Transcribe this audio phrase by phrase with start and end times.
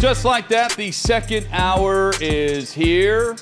[0.00, 3.36] Just like that, the second hour is here.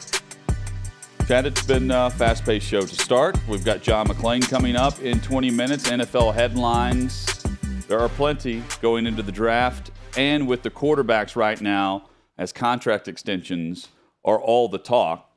[1.28, 3.38] Chad, it's been a fast paced show to start.
[3.46, 7.26] We've got John McClain coming up in 20 minutes, NFL headlines.
[7.86, 9.92] There are plenty going into the draft.
[10.16, 13.86] And with the quarterbacks right now, as contract extensions
[14.24, 15.30] are all the talk,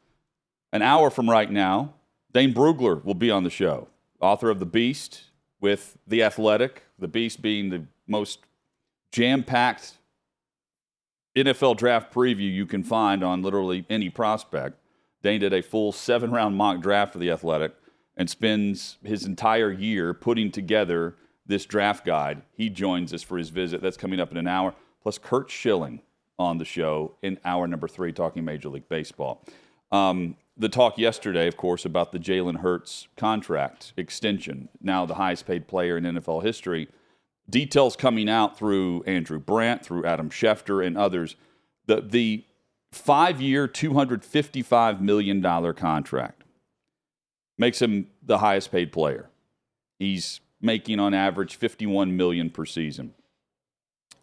[0.73, 1.93] an hour from right now,
[2.33, 5.25] Dane Brugler will be on the show, author of The Beast
[5.59, 8.39] with The Athletic, The Beast being the most
[9.11, 9.99] jam packed
[11.35, 14.77] NFL draft preview you can find on literally any prospect.
[15.23, 17.73] Dane did a full seven round mock draft for the Athletic
[18.17, 21.15] and spends his entire year putting together
[21.45, 22.41] this draft guide.
[22.53, 23.81] He joins us for his visit.
[23.81, 24.73] That's coming up in an hour.
[25.01, 26.01] Plus, Curt Schilling
[26.37, 29.43] on the show in hour number three, talking Major League Baseball.
[29.91, 35.45] Um, the talk yesterday, of course, about the Jalen Hurts contract extension, now the highest
[35.45, 36.87] paid player in NFL history
[37.51, 41.35] details coming out through Andrew Brandt, through Adam Schefter, and others.
[41.85, 42.45] The, the
[42.91, 46.43] five year, $255 million contract
[47.57, 49.29] makes him the highest paid player.
[49.99, 53.13] He's making on average 51 million per season.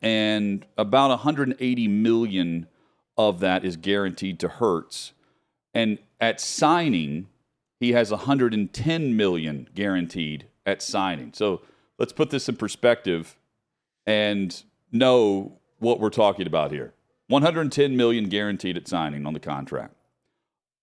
[0.00, 2.66] And about 180 million
[3.16, 5.12] of that is guaranteed to Hurts.
[5.74, 7.28] And at signing,
[7.80, 11.32] he has 110 million guaranteed at signing.
[11.32, 11.62] So
[11.98, 13.36] let's put this in perspective
[14.06, 16.94] and know what we're talking about here.
[17.28, 19.94] 110 million guaranteed at signing on the contract.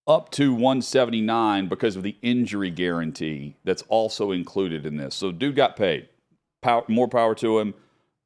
[0.08, 5.16] Up to 179 because of the injury guarantee that's also included in this.
[5.16, 6.09] So dude got paid.
[6.62, 7.74] Power, more power to him.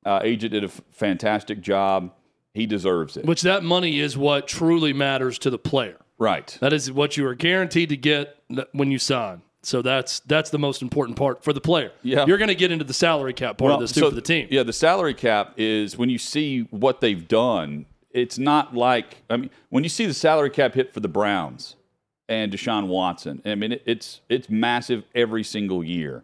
[0.06, 2.14] Uh, agent did a f- fantastic job.
[2.54, 3.26] He deserves it.
[3.26, 5.98] Which that money is what truly matters to the player.
[6.18, 6.58] Right.
[6.60, 8.36] That is what you are guaranteed to get
[8.74, 9.42] when you sign.
[9.62, 11.92] So that's that's the most important part for the player.
[12.02, 12.26] Yeah.
[12.26, 14.22] You're going to get into the salary cap part of this too so, for the
[14.22, 14.48] team.
[14.50, 19.38] Yeah, the salary cap is when you see what they've done, it's not like I
[19.38, 21.76] mean, when you see the salary cap hit for the Browns
[22.30, 26.24] and Deshaun Watson, I mean, it, it's it's massive every single year.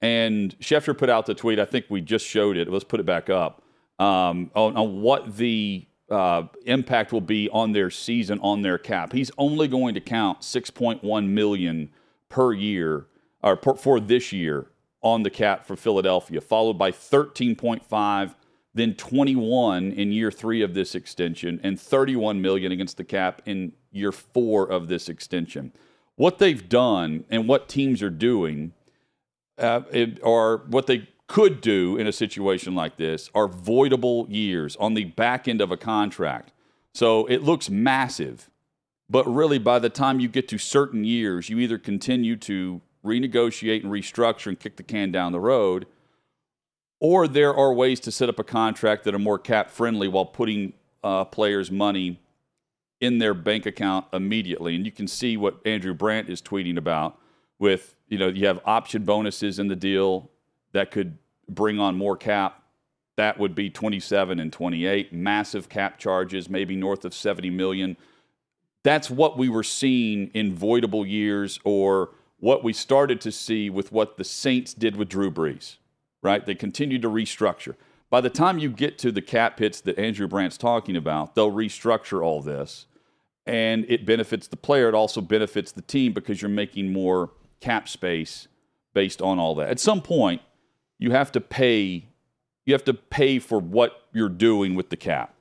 [0.00, 1.60] And Schefter put out the tweet.
[1.60, 2.68] I think we just showed it.
[2.68, 3.62] Let's put it back up
[4.00, 9.12] um, on, on what the uh, impact will be on their season on their cap.
[9.12, 11.90] He's only going to count 6.1 million
[12.32, 13.06] per year
[13.42, 14.66] or per, for this year
[15.02, 18.34] on the cap for Philadelphia, followed by 13.5,
[18.72, 23.72] then 21 in year three of this extension, and 31 million against the cap in
[23.90, 25.72] year four of this extension.
[26.16, 28.72] What they've done and what teams are doing,
[29.58, 34.74] uh, it, or what they could do in a situation like this, are voidable years
[34.76, 36.52] on the back end of a contract.
[36.94, 38.48] So it looks massive
[39.12, 43.82] but really, by the time you get to certain years, you either continue to renegotiate
[43.82, 45.84] and restructure and kick the can down the road,
[46.98, 50.24] or there are ways to set up a contract that are more cap friendly while
[50.24, 50.72] putting
[51.04, 52.20] uh, players' money
[53.02, 54.74] in their bank account immediately.
[54.74, 57.18] And you can see what Andrew Brandt is tweeting about
[57.58, 60.30] with, you know, you have option bonuses in the deal
[60.72, 61.18] that could
[61.50, 62.62] bring on more cap.
[63.18, 65.12] That would be 27 and 28.
[65.12, 67.98] Massive cap charges, maybe north of 70 million
[68.82, 73.92] that's what we were seeing in voidable years or what we started to see with
[73.92, 75.76] what the Saints did with Drew Brees,
[76.22, 76.44] right?
[76.44, 77.76] They continued to restructure.
[78.10, 81.52] By the time you get to the cap hits that Andrew Brandt's talking about, they'll
[81.52, 82.86] restructure all this
[83.46, 84.88] and it benefits the player.
[84.88, 88.48] It also benefits the team because you're making more cap space
[88.94, 89.70] based on all that.
[89.70, 90.42] At some point,
[90.98, 92.06] you have to pay
[92.64, 95.34] you have to pay for what you're doing with the cap.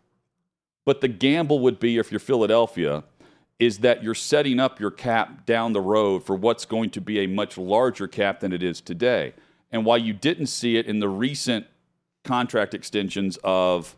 [0.85, 3.03] But the gamble would be if you're Philadelphia
[3.61, 7.19] is that you're setting up your cap down the road for what's going to be
[7.19, 9.33] a much larger cap than it is today.
[9.71, 11.67] And while you didn't see it in the recent
[12.23, 13.95] contract extensions of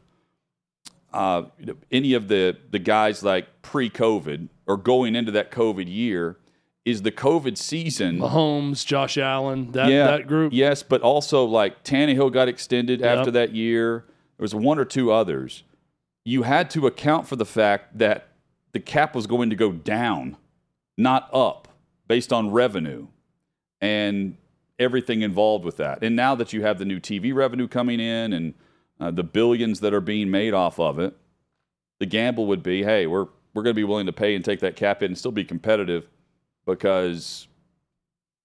[1.13, 1.43] uh,
[1.89, 6.37] any of the, the guys like pre COVID or going into that COVID year,
[6.83, 8.19] is the COVID season.
[8.19, 10.51] Mahomes, Josh Allen, that, yeah, that group.
[10.51, 13.19] Yes, but also like Tannehill got extended yep.
[13.19, 14.03] after that year.
[14.37, 15.63] There was one or two others.
[16.25, 18.32] You had to account for the fact that
[18.73, 20.37] the cap was going to go down,
[20.97, 21.67] not up,
[22.07, 23.07] based on revenue
[23.79, 24.37] and
[24.79, 26.03] everything involved with that.
[26.03, 28.53] And now that you have the new TV revenue coming in and
[28.99, 31.15] uh, the billions that are being made off of it.
[31.99, 34.61] The gamble would be, hey, we're we're going to be willing to pay and take
[34.61, 36.07] that cap in and still be competitive
[36.65, 37.47] because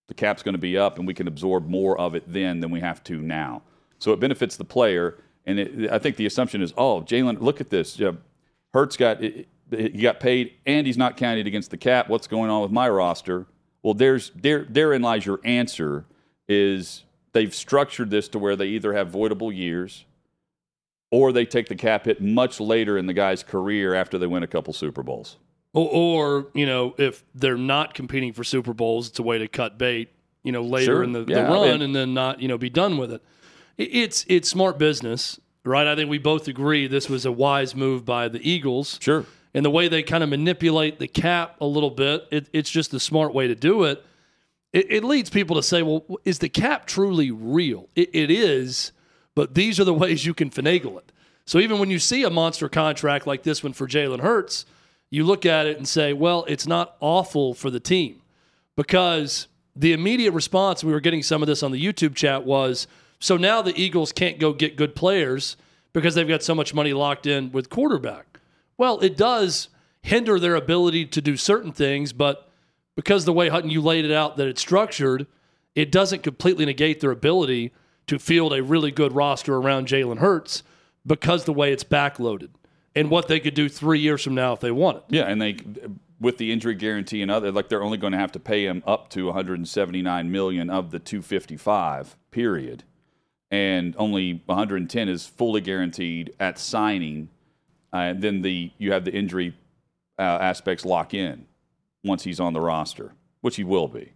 [0.08, 2.70] the cap's going to be up and we can absorb more of it then than
[2.70, 3.62] we have to now.
[3.98, 5.16] So it benefits the player.
[5.46, 7.98] And it, I think the assumption is, oh, Jalen, look at this.
[8.75, 9.22] Hurts got
[9.70, 12.09] he got paid and he's not counted against the cap.
[12.09, 13.47] What's going on with my roster?
[13.82, 16.05] Well, there's there therein lies your answer.
[16.49, 20.05] Is they've structured this to where they either have voidable years
[21.11, 24.43] or they take the cap hit much later in the guy's career after they win
[24.43, 25.37] a couple Super Bowls.
[25.75, 29.49] Or, or you know, if they're not competing for Super Bowls, it's a way to
[29.49, 30.11] cut bait.
[30.44, 31.03] You know, later Sure.
[31.03, 33.23] in the, Yeah, the run, and- and then not you know be done with it.
[33.76, 35.87] It- It's it's smart business, right?
[35.87, 38.99] I think we both agree this was a wise move by the Eagles.
[39.03, 39.26] Sure.
[39.58, 42.93] And the way they kind of manipulate the cap a little bit, it, it's just
[42.93, 44.05] the smart way to do it.
[44.72, 44.87] it.
[44.88, 47.88] It leads people to say, well, is the cap truly real?
[47.96, 48.93] It, it is,
[49.34, 51.10] but these are the ways you can finagle it.
[51.44, 54.64] So even when you see a monster contract like this one for Jalen Hurts,
[55.10, 58.22] you look at it and say, well, it's not awful for the team
[58.76, 62.87] because the immediate response, we were getting some of this on the YouTube chat, was
[63.19, 65.56] so now the Eagles can't go get good players
[65.93, 68.27] because they've got so much money locked in with quarterback.
[68.78, 69.69] Well, it does
[70.00, 72.48] hinder their ability to do certain things, but
[72.96, 75.26] because the way Hutton you laid it out that it's structured,
[75.75, 77.72] it doesn't completely negate their ability
[78.06, 80.62] to field a really good roster around Jalen Hurts
[81.06, 82.48] because the way it's backloaded
[82.94, 85.02] and what they could do three years from now if they wanted.
[85.08, 85.58] Yeah, and they
[86.20, 88.82] with the injury guarantee and other like they're only going to have to pay him
[88.86, 92.84] up to 179 million of the 255 period,
[93.50, 97.28] and only 110 is fully guaranteed at signing,
[97.93, 99.55] uh, and then the you have the injury
[100.19, 101.46] uh, aspects lock in
[102.05, 104.12] once he's on the roster, which he will be.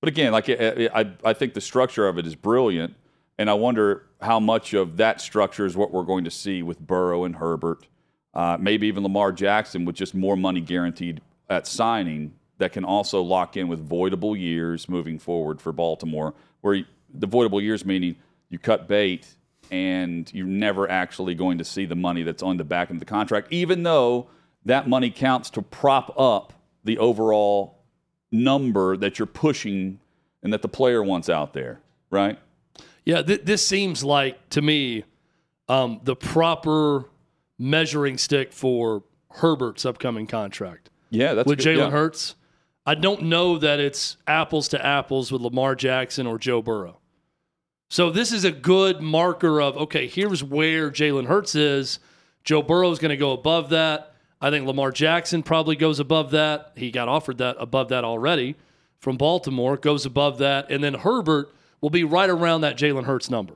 [0.00, 2.94] But again, like I, I, think the structure of it is brilliant,
[3.38, 6.78] and I wonder how much of that structure is what we're going to see with
[6.78, 7.86] Burrow and Herbert,
[8.34, 13.22] uh, maybe even Lamar Jackson with just more money guaranteed at signing that can also
[13.22, 18.16] lock in with voidable years moving forward for Baltimore, where the voidable years meaning
[18.48, 19.26] you cut bait
[19.70, 23.00] and you're never actually going to see the money that's on the back end of
[23.00, 24.28] the contract, even though
[24.64, 26.52] that money counts to prop up
[26.84, 27.78] the overall
[28.30, 30.00] number that you're pushing
[30.42, 31.80] and that the player wants out there,
[32.10, 32.38] right?
[33.04, 35.04] Yeah, th- this seems like to me
[35.68, 37.04] um, the proper
[37.58, 41.58] measuring stick for Herbert's upcoming contract Yeah, that's with.
[41.58, 41.90] Jalen yeah.
[41.90, 42.34] Hurts.
[42.84, 47.00] I don't know that it's apples to apples with Lamar Jackson or Joe Burrow.
[47.88, 51.98] So this is a good marker of okay, here's where Jalen Hurts is.
[52.44, 54.14] Joe Burrow is going to go above that.
[54.40, 56.72] I think Lamar Jackson probably goes above that.
[56.76, 58.56] He got offered that above that already
[58.98, 63.30] from Baltimore, goes above that, and then Herbert will be right around that Jalen Hurts
[63.30, 63.54] number.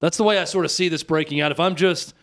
[0.00, 1.52] That's the way I sort of see this breaking out.
[1.52, 2.14] If I'm just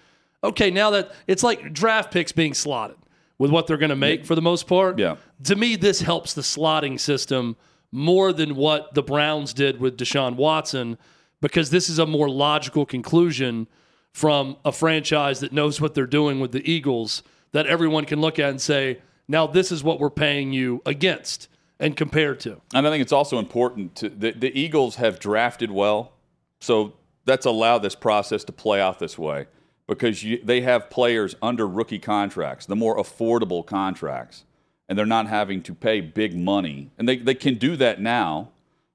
[0.43, 2.97] okay, now that it's like draft picks being slotted
[3.37, 4.99] with what they're going to make for the most part.
[4.99, 5.15] Yeah.
[5.45, 7.55] To me, this helps the slotting system
[7.93, 10.97] more than what the Browns did with Deshaun Watson
[11.41, 13.67] because this is a more logical conclusion
[14.11, 18.39] from a franchise that knows what they're doing with the Eagles that everyone can look
[18.39, 21.49] at and say, now this is what we're paying you against
[21.79, 22.59] and compared to.
[22.73, 26.13] And I think it's also important to the, the Eagles have drafted well,
[26.59, 26.93] so
[27.25, 29.45] that's allowed this process to play out this way
[29.85, 34.45] because you, they have players under rookie contracts, the more affordable contracts,
[34.87, 36.91] and they're not having to pay big money.
[36.97, 38.49] And they, they can do that now,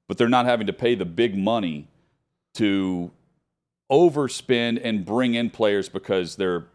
[0.07, 1.89] but they're not having to pay the big money
[2.55, 3.11] to
[3.91, 6.67] overspend and bring in players because they're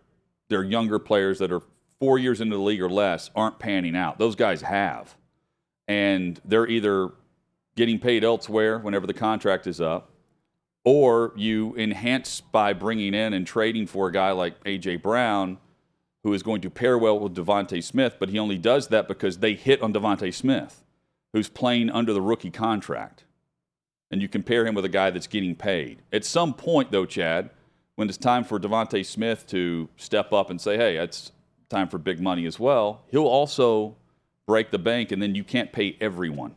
[0.49, 1.61] they're younger players that are
[1.99, 4.19] four years into the league or less aren't panning out.
[4.19, 5.15] Those guys have
[5.87, 7.11] and they're either
[7.75, 10.11] getting paid elsewhere whenever the contract is up,
[10.83, 15.57] or you enhance by bringing in and trading for a guy like AJ Brown,
[16.23, 19.39] who is going to pair well with DeVonta Smith, but he only does that because
[19.39, 20.83] they hit on DeVonta Smith,
[21.33, 23.25] who's playing under the rookie contract.
[24.09, 26.01] And you compare him with a guy that's getting paid.
[26.11, 27.49] At some point, though, Chad,
[27.95, 31.31] when it's time for DeVonta Smith to step up and say, hey, it's
[31.69, 33.95] time for big money as well, he'll also
[34.45, 36.55] break the bank, and then you can't pay everyone.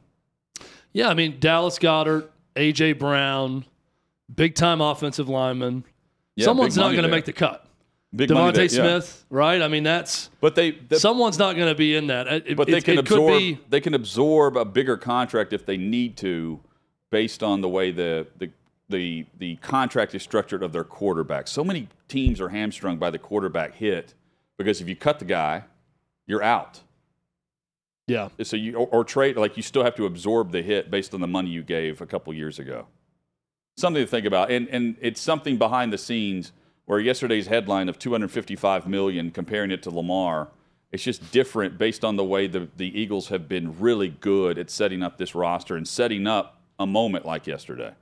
[0.93, 2.95] Yeah, I mean, Dallas Goedert, A.J.
[2.95, 3.65] Brown,
[4.35, 5.85] big time offensive lineman.
[6.37, 7.66] Yeah, Someone's not going to make the cut.
[8.17, 8.69] Big DeVonta there, yeah.
[8.69, 9.61] Smith, right?
[9.61, 12.27] I mean, that's But they, the- someone's not going to be in that.
[12.29, 13.39] It, but they it- can it could absorb.
[13.39, 16.61] be They can absorb a bigger contract if they need to,
[17.11, 18.51] based on the way the the
[18.89, 21.49] the the contract is structured of their quarterback.
[21.49, 24.15] So many teams are hamstrung by the quarterback hit
[24.59, 25.65] because if you cut the guy,
[26.27, 26.81] you're out.
[28.07, 28.29] yeah.
[28.43, 31.21] So you or, or trade like you still have to absorb the hit based on
[31.21, 32.87] the money you gave a couple years ago.
[33.77, 34.51] something to think about.
[34.51, 36.53] And and it's something behind the scenes
[36.87, 40.49] where yesterday's headline of 255 million comparing it to Lamar,
[40.93, 44.71] it's just different based on the way the, the Eagles have been really good at
[44.71, 47.93] setting up this roster and setting up a moment like yesterday.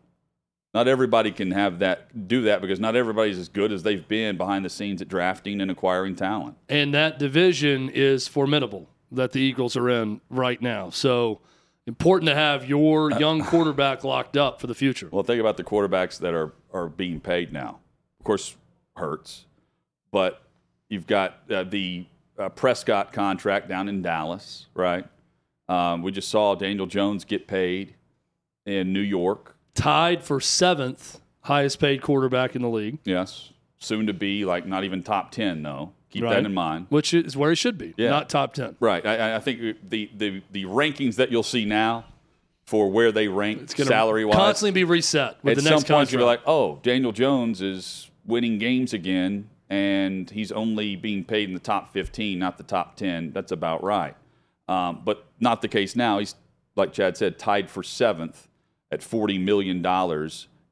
[0.75, 4.37] Not everybody can have that do that because not everybody's as good as they've been
[4.37, 6.57] behind the scenes at drafting and acquiring talent.
[6.69, 10.91] And that division is formidable that the Eagles are in right now.
[10.91, 11.41] So
[11.87, 15.09] important to have your uh, young quarterback locked up for the future.
[15.13, 17.79] Well, think about the quarterbacks that are are being paid now.
[18.19, 18.57] Of course,
[18.97, 19.45] Hurts,
[20.11, 20.43] but
[20.89, 22.07] you've got uh, the
[22.39, 25.05] uh, Prescott contract down in Dallas, right?
[25.69, 27.95] Um, we just saw Daniel Jones get paid
[28.67, 29.57] in New York.
[29.75, 34.85] Tied for seventh highest paid quarterback in the league, Yes, soon to be like not
[34.85, 35.93] even top ten though.
[36.11, 36.35] Keep Right.
[36.35, 36.87] that in mind.
[36.91, 38.11] which is where he should be, Yeah.
[38.11, 38.77] not top 10.
[38.79, 39.05] Right.
[39.05, 39.61] I, I think
[39.91, 42.05] the, the the rankings that you'll see now
[42.67, 46.09] for where they rank salary wise constantly be reset with at the next some point
[46.09, 46.13] contract.
[46.13, 51.49] you'll be like, oh, Daniel Jones is winning games again, and he's only being paid
[51.49, 53.33] in the top 15, not the top 10.
[53.33, 54.17] That's about right.
[54.69, 56.19] Um, but not the case now.
[56.19, 56.35] He's,
[56.77, 58.49] like Chad said, tied for seventh
[58.91, 59.85] at $40 million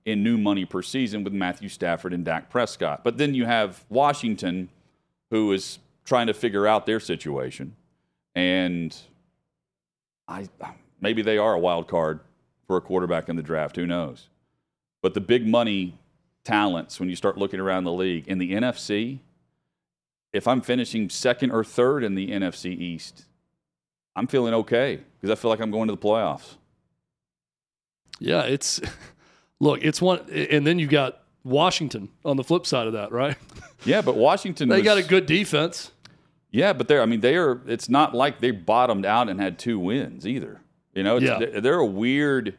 [0.05, 3.05] in new money per season with Matthew Stafford and Dak Prescott.
[3.05, 4.69] But then you have Washington,
[5.31, 7.77] who is trying to figure out their situation.
[8.35, 8.97] And
[10.27, 10.49] I
[11.01, 12.21] maybe they are a wild card
[12.67, 13.77] for a quarterback in the draft.
[13.77, 14.29] Who knows?
[15.03, 15.99] But the big money
[16.45, 19.21] talents, when you start looking around the league in the NFC,
[20.33, 23.25] if I'm finishing second or third in the NFC East,
[24.17, 26.57] I'm feeling okay because I feel like I'm going to the playoffs.
[28.21, 28.81] yeah, it's
[29.61, 33.37] look, it's one, and then you got Washington on the flip side of that, right?
[33.85, 35.91] Yeah, but Washington They was- got a good defense.
[36.53, 39.59] Yeah, but they're I mean they are it's not like they bottomed out and had
[39.59, 40.61] two wins either.
[40.95, 41.59] You know, it's, Yeah.
[41.59, 42.57] they're a weird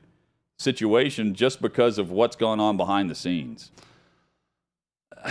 [0.64, 3.72] situation just because of what's going on behind the scenes.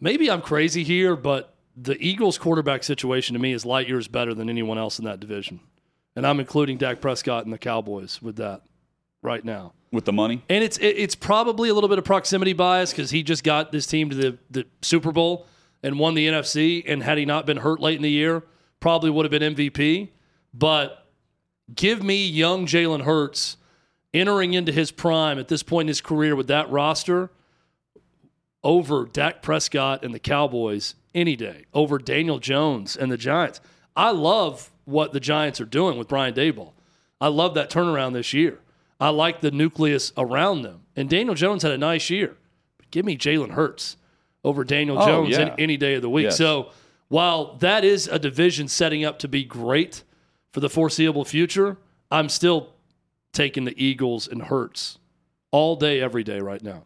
[0.00, 4.32] Maybe I'm crazy here, but the Eagles quarterback situation to me is light years better
[4.32, 5.60] than anyone else in that division.
[6.14, 8.62] And I'm including Dak Prescott and the Cowboys with that
[9.22, 9.74] right now.
[9.92, 10.42] With the money?
[10.48, 13.72] And it's it, it's probably a little bit of proximity bias because he just got
[13.72, 15.46] this team to the, the Super Bowl
[15.82, 16.82] and won the NFC.
[16.86, 18.42] And had he not been hurt late in the year,
[18.80, 20.08] probably would have been MVP.
[20.54, 21.06] But
[21.74, 23.58] give me young Jalen Hurts
[24.16, 27.30] entering into his prime at this point in his career with that roster
[28.64, 33.60] over Dak Prescott and the Cowboys any day, over Daniel Jones and the Giants.
[33.94, 36.72] I love what the Giants are doing with Brian Daboll.
[37.20, 38.58] I love that turnaround this year.
[39.00, 40.80] I like the nucleus around them.
[40.96, 42.36] And Daniel Jones had a nice year.
[42.78, 43.96] But give me Jalen Hurts
[44.44, 45.52] over Daniel Oh, Jones yeah.
[45.54, 46.24] in, any day of the week.
[46.24, 46.38] Yes.
[46.38, 46.70] So
[47.08, 50.02] while that is a division setting up to be great
[50.52, 51.76] for the foreseeable future,
[52.10, 52.72] I'm still
[53.36, 54.98] taking the Eagles and Hurts
[55.50, 56.84] all day, every day right now.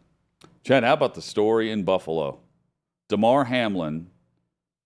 [0.65, 2.39] Chad, how about the story in Buffalo?
[3.07, 4.07] Damar Hamlin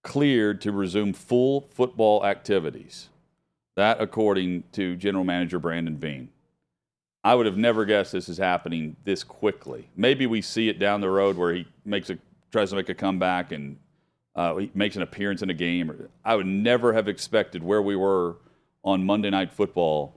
[0.03, 3.09] cleared to resume full football activities.
[3.75, 6.29] That, according to General Manager Brandon Beane.
[7.23, 9.89] I would have never guessed this is happening this quickly.
[9.95, 12.19] Maybe we see it down the road where he makes a
[12.51, 13.77] tries to make a comeback and
[14.35, 15.91] uh, he makes an appearance in a game.
[16.23, 18.35] I would never have expected where we were
[18.83, 20.13] on Monday Night Football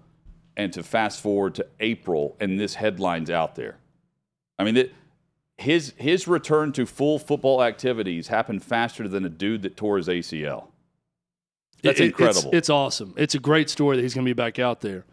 [0.58, 3.78] and to fast forward to April and this headline's out there.
[4.58, 4.94] I mean, it,
[5.56, 10.08] his his return to full football activities happened faster than a dude that tore his
[10.08, 10.66] ACL.
[11.82, 12.48] That's It- incredible.
[12.48, 13.14] It's, it's awesome.
[13.16, 15.06] It's a great story that he's going to be back out there.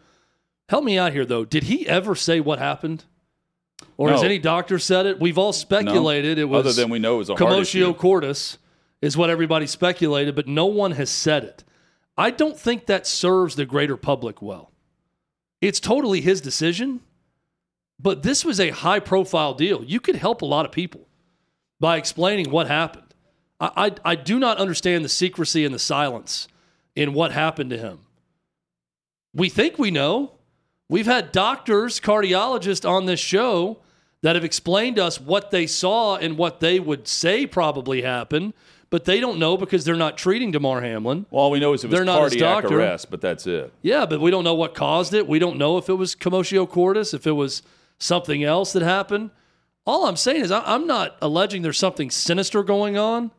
[0.68, 1.46] Help me out here, though.
[1.46, 3.06] Did he ever say what happened?
[3.98, 5.20] Or has any doctor said it?
[5.20, 8.58] We've all speculated it was Other than we know it was a commotio cordis
[9.02, 11.64] is what everybody speculated, but no one has said it.
[12.18, 14.72] I don't think that serves the greater public well.
[15.66, 17.02] It's totally his decision,
[18.00, 19.84] but this was a high profile deal.
[19.84, 21.08] You could help a lot of people
[21.80, 23.16] by explaining what happened.
[23.60, 26.48] I, I, I do not understand the secrecy and the silence
[26.96, 28.00] in what happened to him.
[29.34, 30.34] We think we know.
[30.88, 33.80] We've had doctors, cardiologists on this show
[34.22, 38.54] that have explained to us what they saw and what they would say probably happened,
[38.90, 41.26] but they don't know because they're not treating Damar Hamlin.
[41.32, 42.78] Well, all we know is it was They're cardiac doctor.
[42.80, 43.74] arrest, but that's it.
[43.82, 45.28] Yeah, but we don't know what caused it.
[45.28, 47.62] We don't know if it was commotio cordis, if it was
[47.98, 49.32] something else that happened.
[49.86, 53.32] All I'm saying is I- I'm not alleging there's something sinister going on,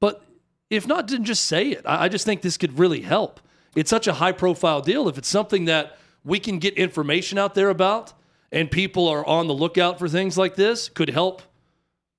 [0.00, 0.22] but
[0.70, 1.82] if not, then just say it.
[1.84, 3.40] I I just think this could really help.
[3.74, 5.08] It's such a high profile deal.
[5.08, 8.12] If it's something that we can get information out there about
[8.50, 11.42] and people are on the lookout for things like this, could help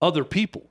[0.02, 0.70] other people.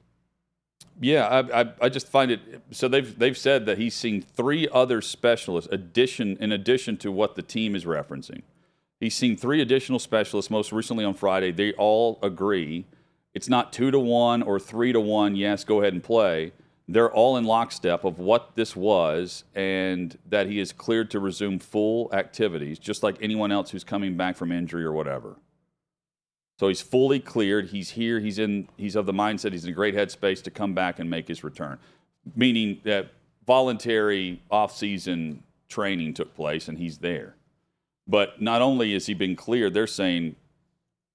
[1.02, 2.40] Yeah, I, I, I just find it.
[2.70, 7.34] So they've they've said that he's seen three other specialists addition in addition to what
[7.34, 8.42] the team is referencing.
[9.00, 11.50] He's seen three additional specialists, most recently on Friday.
[11.50, 12.86] They all agree
[13.34, 15.36] it's not two to one or three to one.
[15.36, 16.52] Yes, go ahead and play.
[16.88, 21.58] They're all in lockstep of what this was and that he is cleared to resume
[21.58, 25.36] full activities, just like anyone else who's coming back from injury or whatever.
[26.62, 27.70] So he's fully cleared.
[27.70, 28.20] He's here.
[28.20, 28.68] He's in.
[28.76, 29.50] He's of the mindset.
[29.50, 31.76] He's in a great headspace to come back and make his return.
[32.36, 33.08] Meaning that
[33.44, 37.34] voluntary off-season training took place, and he's there.
[38.06, 40.36] But not only has he been cleared, they're saying,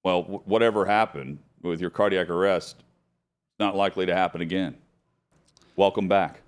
[0.04, 4.76] well, w- whatever happened with your cardiac arrest, it's not likely to happen again.
[5.76, 6.42] Welcome back.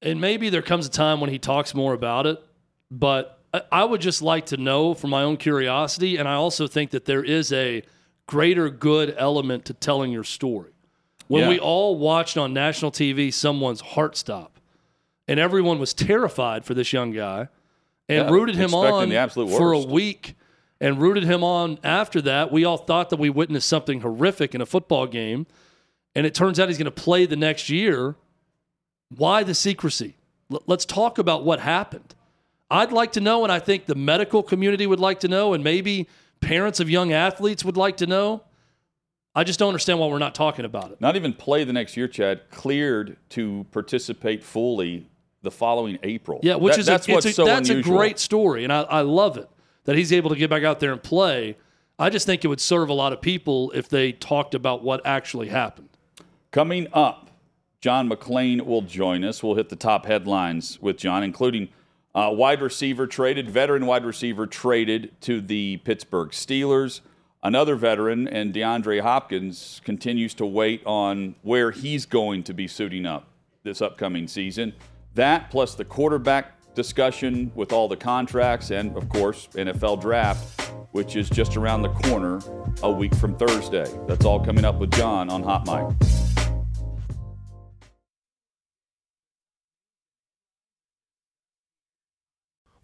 [0.00, 2.42] And maybe there comes a time when he talks more about it,
[2.90, 6.16] but I- I would just like to know for my own curiosity.
[6.16, 7.82] And I also think that there is a
[8.26, 10.70] greater good element to telling your story.
[11.28, 11.48] When Yeah.
[11.48, 14.58] we all watched on national TV someone's heart stop,
[15.28, 17.48] and everyone was terrified for this young guy
[18.08, 19.10] and Yeah, rooted him on
[19.48, 20.34] for a week
[20.80, 22.52] and rooted him on after that.
[22.52, 25.46] We all thought that we witnessed something horrific in a football game,
[26.14, 28.14] and it turns out he's going to play the next year.
[29.16, 30.16] Why the secrecy?
[30.52, 32.14] L- let's talk about what happened.
[32.70, 35.62] I'd like to know, and I think the medical community would like to know, and
[35.64, 36.08] maybe
[36.46, 38.42] parents of young athletes would like to know.
[39.34, 41.00] I just don't understand why we're not talking about it.
[41.00, 42.48] Not even play the next year, Chad.
[42.50, 45.08] Cleared to participate fully
[45.42, 46.40] the following April.
[46.42, 47.94] Yeah, which That- is that's a, what's a, so that's unusual.
[47.94, 49.48] a great story, and I, I love it
[49.84, 51.56] that he's able to get back out there and play.
[51.98, 55.04] I just think it would serve a lot of people if they talked about what
[55.04, 55.88] actually happened.
[56.50, 57.30] Coming up,
[57.80, 59.42] John McClain will join us.
[59.42, 61.68] We'll hit the top headlines with John, including
[62.16, 67.02] uh, wide receiver traded, veteran wide receiver traded to the Pittsburgh Steelers.
[67.42, 73.04] Another veteran, and DeAndre Hopkins continues to wait on where he's going to be suiting
[73.04, 73.28] up
[73.62, 74.72] this upcoming season.
[75.14, 81.16] That plus the quarterback discussion with all the contracts, and of course, NFL draft, which
[81.16, 82.40] is just around the corner
[82.82, 83.86] a week from Thursday.
[84.08, 86.25] That's all coming up with John on Hot Mic.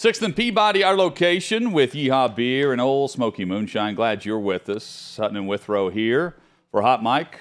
[0.00, 3.96] Sixth and Peabody, our location with Yeehaw Beer and Ole Smoky Moonshine.
[3.96, 5.16] Glad you're with us.
[5.16, 6.36] Hutton and Withrow here
[6.70, 7.40] for Hot Mic.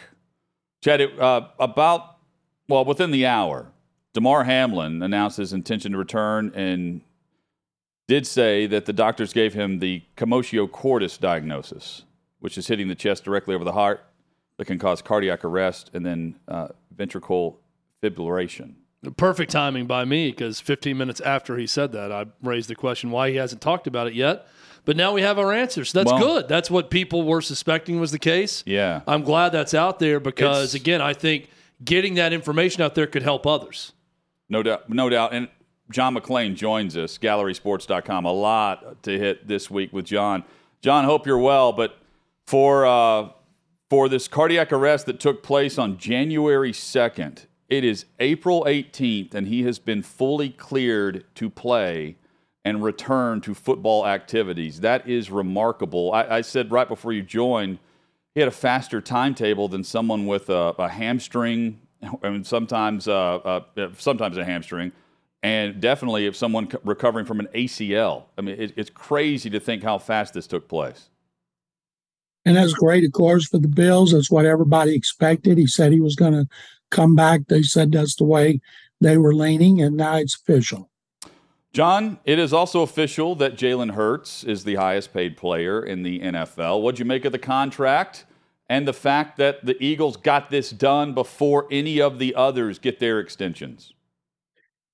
[0.83, 2.17] Chad, it, uh, about,
[2.67, 3.67] well, within the hour,
[4.13, 7.01] Damar Hamlin announced his intention to return and
[8.07, 12.05] did say that the doctors gave him the commotio cordis diagnosis,
[12.39, 14.03] which is hitting the chest directly over the heart
[14.57, 17.59] that can cause cardiac arrest and then uh, ventricle
[18.01, 18.73] fibrillation.
[19.15, 23.11] Perfect timing by me because 15 minutes after he said that, I raised the question
[23.11, 24.47] why he hasn't talked about it yet.
[24.85, 25.91] But now we have our answers.
[25.91, 26.47] That's Well- good.
[26.47, 28.63] That's what people were suspecting was the case.
[28.65, 29.01] Yeah.
[29.07, 31.49] I'm glad that's out there because, It's- again, I think
[31.83, 33.91] getting that information out there could help others.
[34.49, 35.33] No doubt, no doubt.
[35.33, 35.49] And
[35.91, 38.25] John McClain joins us, gallerysports.com.
[38.25, 40.43] A lot to hit this week with John.
[40.81, 41.97] John, hope you're well, but
[42.45, 43.29] for uh,
[43.89, 49.47] for this cardiac arrest that took place on January 2nd, it is April 18th, and
[49.47, 52.15] he has been fully cleared to play
[52.63, 54.81] and return to football activities.
[54.81, 56.13] That is remarkable.
[56.13, 57.79] I, I said right before you joined,
[58.35, 61.79] he had a faster timetable than someone with a, a hamstring.
[62.23, 63.35] I mean, sometimes, uh,
[63.77, 64.91] uh, sometimes a hamstring,
[65.43, 68.25] and definitely if someone recovering from an ACL.
[68.37, 71.09] I mean, it, it's crazy to think how fast this took place.
[72.45, 74.13] And that's great, of course, for the Bills.
[74.13, 75.57] That's what everybody expected.
[75.57, 76.47] He said he was going to
[76.89, 77.47] come back.
[77.47, 78.59] They said that's the way
[78.99, 80.89] they were leaning, and now it's official.
[81.73, 86.19] John, it is also official that Jalen Hurts is the highest paid player in the
[86.19, 86.81] NFL.
[86.81, 88.25] What'd you make of the contract
[88.67, 92.99] and the fact that the Eagles got this done before any of the others get
[92.99, 93.93] their extensions?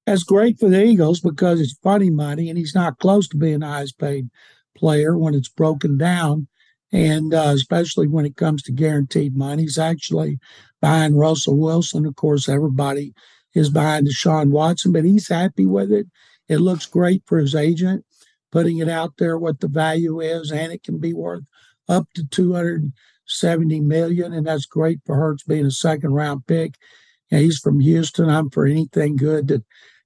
[0.06, 3.60] That's great for the Eagles because it's funny money, and he's not close to being
[3.60, 4.30] the highest paid
[4.76, 6.48] player when it's broken down.
[6.92, 10.40] And uh, especially when it comes to guaranteed money, he's actually
[10.84, 12.06] behind Russell Wilson.
[12.06, 13.14] Of course, everybody
[13.54, 16.08] is behind Deshaun Watson, but he's happy with it.
[16.50, 18.04] It looks great for his agent,
[18.52, 21.44] putting it out there what the value is, and it can be worth
[21.88, 26.76] up to 270 million, and that's great for Hurts being a second round pick.
[27.32, 28.30] And he's from Houston.
[28.30, 29.64] I'm for anything good that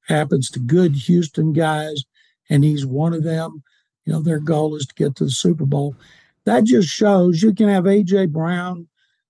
[0.08, 2.04] happens to good Houston guys,
[2.52, 3.64] and he's one of them.
[4.06, 5.96] You know, their goal is to get to the Super Bowl.
[6.46, 8.88] That just shows you can have AJ Brown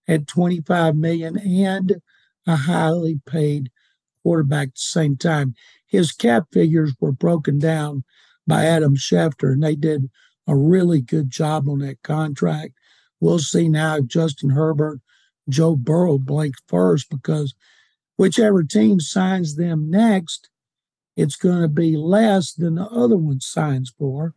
[0.07, 2.01] at 25 million and
[2.45, 3.69] a highly paid
[4.23, 5.55] quarterback at the same time
[5.87, 8.03] his cap figures were broken down
[8.45, 10.09] by Adam Schefter, and they did
[10.45, 12.73] a really good job on that contract.
[13.19, 14.99] We'll see now if Justin Herbert,
[15.49, 17.55] Joe Burrow blink first because
[18.17, 20.49] whichever team signs them next,
[21.15, 24.35] it's going to be less than the other one signs for.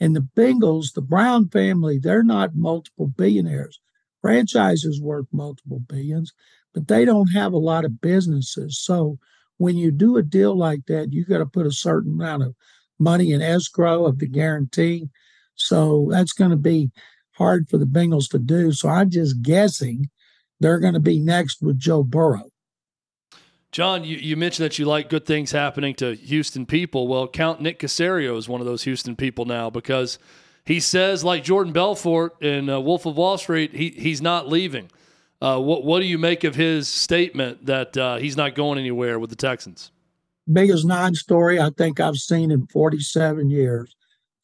[0.00, 3.80] And the Bengals, the Brown family, they're not multiple billionaires.
[4.20, 6.32] Franchises worth multiple billions,
[6.74, 8.78] but they don't have a lot of businesses.
[8.78, 9.18] So
[9.58, 12.54] when you do a deal like that, you got to put a certain amount of
[12.98, 15.08] money in escrow of the guarantee.
[15.54, 16.90] So that's going to be
[17.32, 18.72] hard for the Bengals to do.
[18.72, 20.10] So I'm just guessing
[20.60, 22.50] they're going to be next with Joe Burrow.
[23.70, 27.06] John, you, you mentioned that you like good things happening to Houston people.
[27.06, 30.18] Well, Count Nick Caserio is one of those Houston people now because
[30.68, 34.90] he says, like Jordan Belfort in uh, Wolf of Wall Street, he, he's not leaving.
[35.40, 39.18] Uh, what what do you make of his statement that uh, he's not going anywhere
[39.18, 39.90] with the Texans?
[40.52, 43.94] Biggest non-story I think I've seen in 47 years.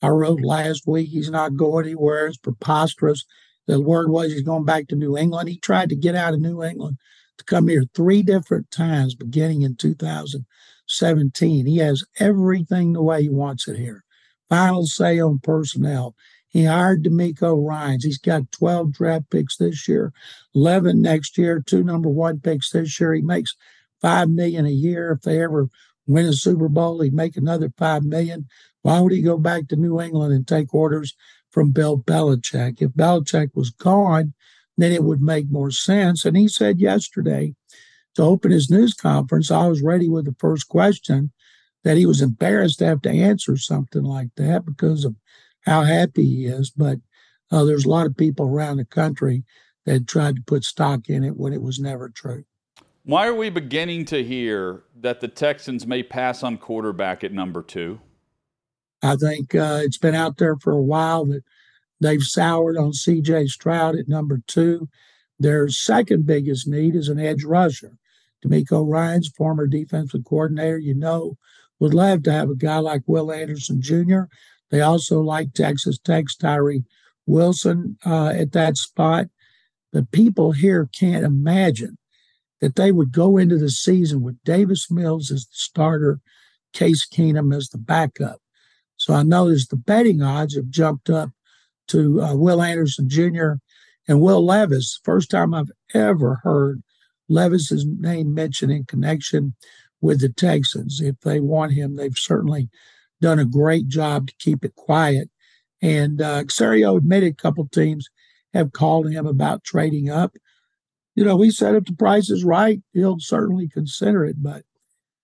[0.00, 2.28] I wrote last week he's not going anywhere.
[2.28, 3.26] It's preposterous.
[3.66, 5.50] The word was he's going back to New England.
[5.50, 6.96] He tried to get out of New England
[7.37, 11.66] to come here three different times, beginning in 2017.
[11.66, 14.03] He has everything the way he wants it here.
[14.48, 16.14] Final say on personnel.
[16.48, 18.04] He hired DeMeco Ryans.
[18.04, 20.12] He's got 12 draft picks this year,
[20.54, 23.12] 11 next year, two number one picks this year.
[23.12, 23.57] He makes
[24.00, 25.11] five million a year.
[25.12, 25.68] If they ever
[26.07, 28.46] win a Super Bowl, he'd make another five million.
[28.83, 31.16] Why would he go back to New England and take orders
[31.50, 32.80] from Bill Belichick?
[32.80, 34.35] If Belichick was gone,
[34.76, 36.24] then it would make more sense.
[36.24, 37.54] And he said yesterday
[38.14, 41.33] to open his news conference, I was ready with the first question
[41.84, 45.14] that he was embarrassed to have to answer something like that because of
[45.64, 46.70] how happy he is.
[46.70, 46.98] But
[47.50, 49.44] uh, there's a lot of people around the country
[49.86, 52.44] that tried to put stock in it when it was never true.
[53.04, 57.62] Why are we beginning to hear that the Texans may pass on quarterback at number
[57.62, 58.00] two?
[59.02, 61.44] I think uh, it's been out there for a while that
[62.00, 64.88] they've soured on CJ Stroud at number two.
[65.38, 67.98] Their second biggest need is an edge rusher.
[68.44, 71.36] DeMeco Ryans, former defensive coordinator, you know,
[71.80, 74.22] would love to have a guy like Will Anderson Jr.
[74.70, 76.84] They also like Texas Tech's Tyree
[77.26, 79.26] Wilson uh, at that spot.
[79.92, 81.98] The people here can't imagine
[82.60, 86.20] that they would go into the season with Davis Mills as the starter,
[86.72, 88.40] Case Keenum as the backup.
[88.96, 91.30] So I noticed the betting odds have jumped up
[91.88, 93.54] to uh, Will Anderson Jr.
[94.08, 94.98] and Will Levis.
[95.04, 96.82] First time I've ever heard
[97.28, 99.54] Levis's name mentioned in connection
[100.04, 101.00] with the Texans.
[101.00, 102.68] If they want him, they've certainly
[103.22, 105.30] done a great job to keep it quiet.
[105.80, 108.10] And uh, Caserio admitted a couple teams
[108.52, 110.36] have called him about trading up.
[111.14, 114.42] You know, he said if the price is right, he'll certainly consider it.
[114.42, 114.64] But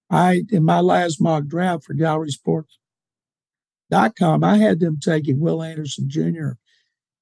[0.09, 6.53] I, in my last mock draft for GallerySports.com, I had them taking Will Anderson Jr.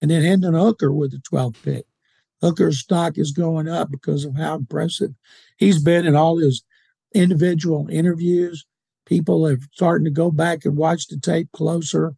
[0.00, 1.86] and then Hendon Hooker with the 12th pick.
[2.40, 5.10] Hooker's stock is going up because of how impressive
[5.56, 6.62] he's been in all his
[7.14, 8.66] individual interviews
[9.08, 12.14] people are starting to go back and watch the tape closer.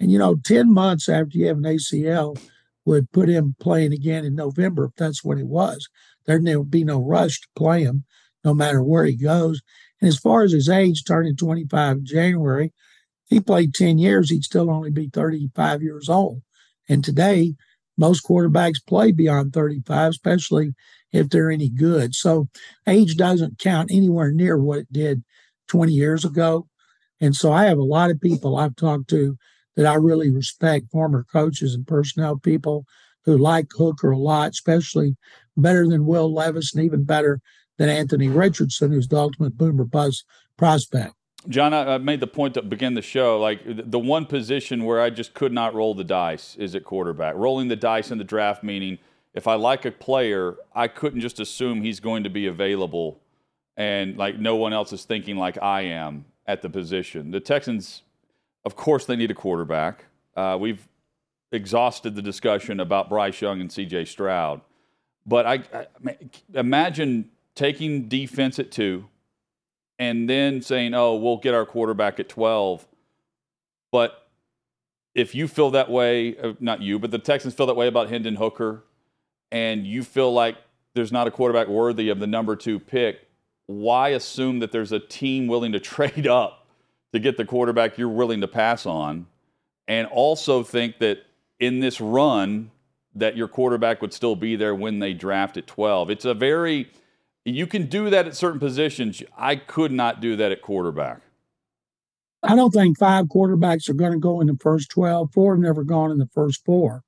[0.00, 2.36] And, you know, 10 months after you have an ACL
[2.84, 5.88] would put him playing again in November, if that's what it was.
[6.26, 8.04] There would be no rush to play him,
[8.44, 9.62] no matter where he goes.
[10.00, 12.72] And as far as his age, turning 25 in January,
[13.26, 16.42] he played 10 years, he'd still only be 35 years old.
[16.88, 17.54] And today,
[17.96, 20.74] most quarterbacks play beyond 35, especially
[21.12, 22.14] if they're any good.
[22.14, 22.48] So
[22.86, 25.22] age doesn't count anywhere near what it did
[25.68, 26.66] 20 years ago.
[27.20, 29.36] And so I have a lot of people I've talked to
[29.76, 32.84] that I really respect, former coaches and personnel people
[33.24, 35.16] who like Hooker a lot, especially
[35.56, 37.40] better than Will Levis and even better
[37.78, 40.24] than Anthony Richardson, who's the ultimate boomer buzz
[40.56, 41.14] prospect.
[41.48, 43.40] John, I made the point to begin the show.
[43.40, 47.34] Like the one position where I just could not roll the dice is at quarterback.
[47.34, 48.98] Rolling the dice in the draft, meaning
[49.34, 53.22] if I like a player, I couldn't just assume he's going to be available
[53.76, 57.30] and like no one else is thinking like I am at the position.
[57.30, 58.02] The Texans,
[58.64, 60.06] of course, they need a quarterback.
[60.36, 60.88] Uh, we've
[61.50, 64.06] exhausted the discussion about Bryce Young and C.J.
[64.06, 64.60] Stroud,
[65.26, 66.16] but I, I
[66.54, 69.06] imagine taking defense at two,
[69.98, 72.86] and then saying, "Oh, we'll get our quarterback at 12."
[73.90, 74.26] But
[75.14, 78.08] if you feel that way, uh, not you, but the Texans feel that way about
[78.08, 78.84] Hendon Hooker,
[79.52, 80.56] and you feel like
[80.94, 83.28] there's not a quarterback worthy of the number two pick,
[83.66, 86.66] why assume that there's a team willing to trade up
[87.12, 89.26] to get the quarterback you're willing to pass on,
[89.86, 91.18] and also think that
[91.60, 92.70] in this run
[93.14, 96.10] that your quarterback would still be there when they draft at 12.
[96.10, 96.90] It's a very
[97.44, 99.22] you can do that at certain positions.
[99.36, 101.20] I could not do that at quarterback.
[102.42, 105.32] I don't think five quarterbacks are going to go in the first 12.
[105.32, 107.02] Four have never gone in the first four.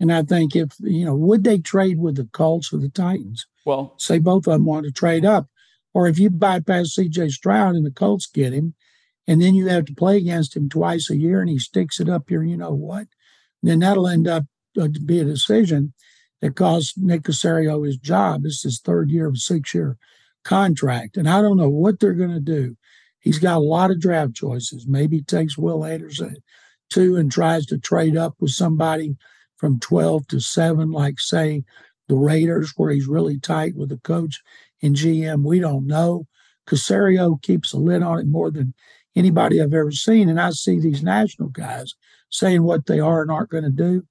[0.00, 3.46] And I think if, you know, would they trade with the Colts or the Titans?
[3.66, 5.48] Well, say both of them want to trade up.
[5.92, 8.74] Or if you bypass CJ Stroud and the Colts get him,
[9.26, 12.08] and then you have to play against him twice a year and he sticks it
[12.08, 13.06] up here, you know what?
[13.62, 14.44] Then that'll end up
[14.80, 15.92] uh, to be a decision
[16.40, 18.42] that cost Nick Caserio his job.
[18.44, 19.98] It's his third year of a six year
[20.42, 21.16] contract.
[21.16, 22.76] And I don't know what they're going to do.
[23.18, 24.86] He's got a lot of draft choices.
[24.86, 26.36] Maybe he takes Will Anderson
[26.88, 29.16] two and tries to trade up with somebody
[29.60, 31.62] from 12 to 7, like, say,
[32.08, 34.40] the Raiders, where he's really tight with the coach
[34.82, 35.44] and GM.
[35.44, 36.26] We don't know.
[36.66, 38.72] Caserio keeps a lid on it more than
[39.14, 40.30] anybody I've ever seen.
[40.30, 41.94] And I see these national guys
[42.30, 44.04] saying what they are and aren't going to do.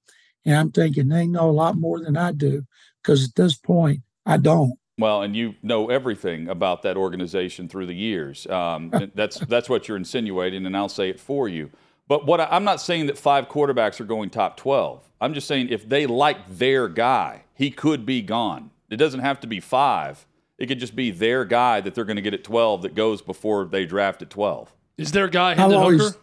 [0.44, 2.64] And I'm thinking they know a lot more than I do
[3.02, 4.74] because at this point, I don't.
[4.98, 8.46] Well, and you know everything about that organization through the years.
[8.46, 11.70] Um, that's that's what you're insinuating, and I'll say it for you.
[12.10, 15.08] But what I, I'm not saying that five quarterbacks are going top 12.
[15.20, 18.72] I'm just saying if they like their guy, he could be gone.
[18.90, 20.26] It doesn't have to be five.
[20.58, 23.22] It could just be their guy that they're going to get at 12 that goes
[23.22, 24.74] before they draft at 12.
[24.98, 26.18] Is their guy Hendon always, Hooker?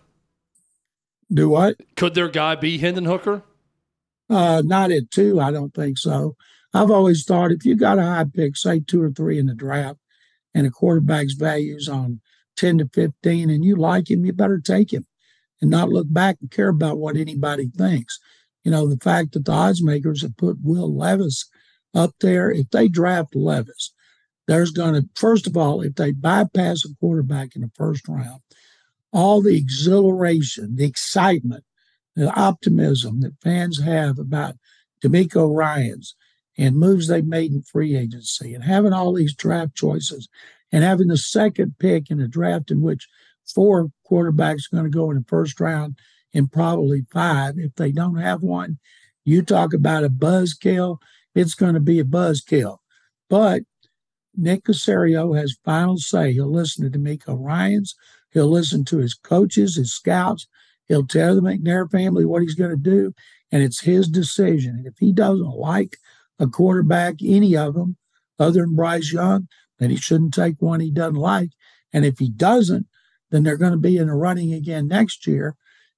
[1.31, 1.77] Do what?
[1.95, 3.43] Could their guy be Hendon Hooker?
[4.29, 6.35] Uh, not at two, I don't think so.
[6.73, 9.55] I've always thought if you got a high pick, say two or three in the
[9.55, 9.99] draft,
[10.53, 12.19] and a quarterback's values on
[12.57, 15.05] 10 to 15, and you like him, you better take him
[15.61, 18.19] and not look back and care about what anybody thinks.
[18.63, 21.49] You know, the fact that the odds makers have put Will Levis
[21.93, 23.93] up there, if they draft Levis,
[24.47, 28.41] there's going to, first of all, if they bypass a quarterback in the first round,
[29.11, 31.63] all the exhilaration, the excitement,
[32.15, 34.55] the optimism that fans have about
[35.03, 36.15] DeMeco Ryans
[36.57, 40.27] and moves they made in free agency and having all these draft choices
[40.71, 43.07] and having the second pick in a draft in which
[43.45, 45.97] four quarterbacks going to go in the first round
[46.33, 47.55] and probably five.
[47.57, 48.79] If they don't have one,
[49.25, 50.97] you talk about a buzzkill,
[51.35, 52.77] it's going to be a buzzkill.
[53.29, 53.63] But
[54.35, 56.33] Nick Caserio has final say.
[56.33, 57.95] He'll listen to DeMeco Ryans.
[58.31, 60.47] He'll listen to his coaches, his scouts.
[60.87, 63.13] He'll tell the McNair family what he's going to do,
[63.51, 64.75] and it's his decision.
[64.77, 65.97] And if he doesn't like
[66.39, 67.97] a quarterback, any of them,
[68.39, 69.47] other than Bryce Young,
[69.79, 71.49] then he shouldn't take one he doesn't like.
[71.91, 72.87] And if he doesn't,
[73.29, 75.55] then they're going to be in the running again next year.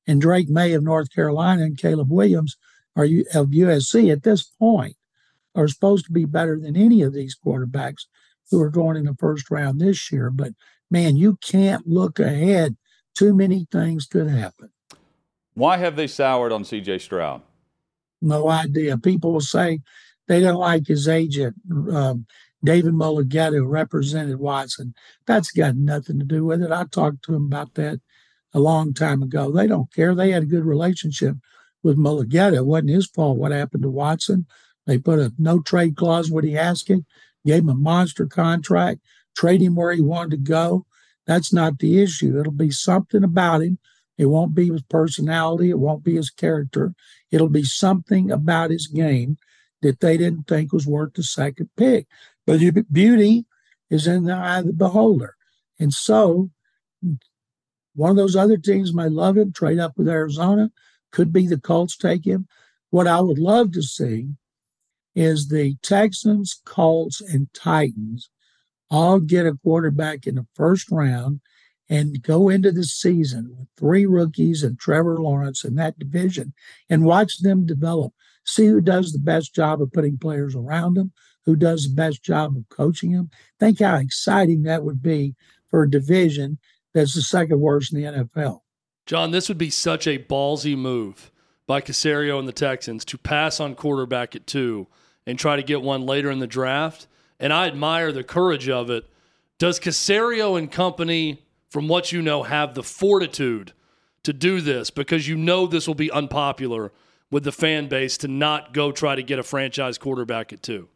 [0.08, 2.58] And Drake Maye of North Carolina and Caleb Williams
[2.96, 4.96] are of USC at this point
[5.56, 8.06] are supposed to be better than any of these quarterbacks
[8.50, 10.30] who are going in the first round this year.
[10.30, 10.54] But
[10.90, 12.78] man, you can't look ahead.
[13.16, 14.70] Too many things could happen.
[15.54, 17.42] Why have they soured on CJ Stroud?
[18.22, 18.98] No idea.
[18.98, 19.82] People will say
[20.28, 21.56] they don't like his agent,
[21.92, 22.26] um,
[22.64, 22.94] David
[23.54, 24.94] who represented Watson.
[25.26, 26.72] That's got nothing to do with it.
[26.72, 28.02] I talked to him about that
[28.54, 29.52] a long time ago.
[29.52, 30.14] They don't care.
[30.14, 31.36] They had a good relationship
[31.84, 32.56] with Mulugheta.
[32.56, 34.46] It wasn't his fault what happened to Watson.
[34.86, 37.06] They put a no trade clause when he him
[37.46, 39.02] gave him a monster contract,
[39.36, 40.86] trade him where he wanted to go.
[41.26, 42.40] That's not the issue.
[42.40, 43.78] It'll be something about him.
[44.18, 45.70] It won't be his personality.
[45.70, 46.94] It won't be his character.
[47.32, 49.38] It'll be something about his game
[49.82, 52.08] that they didn't think was worth the second pick.
[52.50, 53.46] But beauty
[53.92, 55.36] is in the eye of the beholder.
[55.80, 56.50] And so
[57.94, 60.72] one of those other teams may love him, trade up with Arizona.
[61.12, 62.48] Could be the Colts take him.
[62.90, 64.30] What I would love to see
[65.14, 68.32] is the Texans, Colts, and Titans
[68.90, 71.42] all get a quarterback in the first round
[71.88, 76.54] and go into the season with three rookies and Trevor Lawrence in that division
[76.90, 78.12] and watch them develop.
[78.44, 81.12] see who does the best job of putting players around them,
[81.50, 83.32] who does the best job of coaching them.
[83.60, 85.34] Think how exciting that would be
[85.66, 86.60] for a division
[86.94, 88.60] that's the second worst in the NFL.
[89.08, 91.32] John, this would be such a ballsy move
[91.66, 94.86] by Caserio and the Texans to pass on quarterback at two
[95.26, 97.08] and try to get one later in the draft.
[97.40, 99.10] And I admire the courage of it.
[99.58, 103.74] Does Caserio and company, from what you know, have the fortitude
[104.22, 106.92] to do this because you know this will be unpopular
[107.32, 110.90] with the fan base to not go try to get a franchise quarterback at two?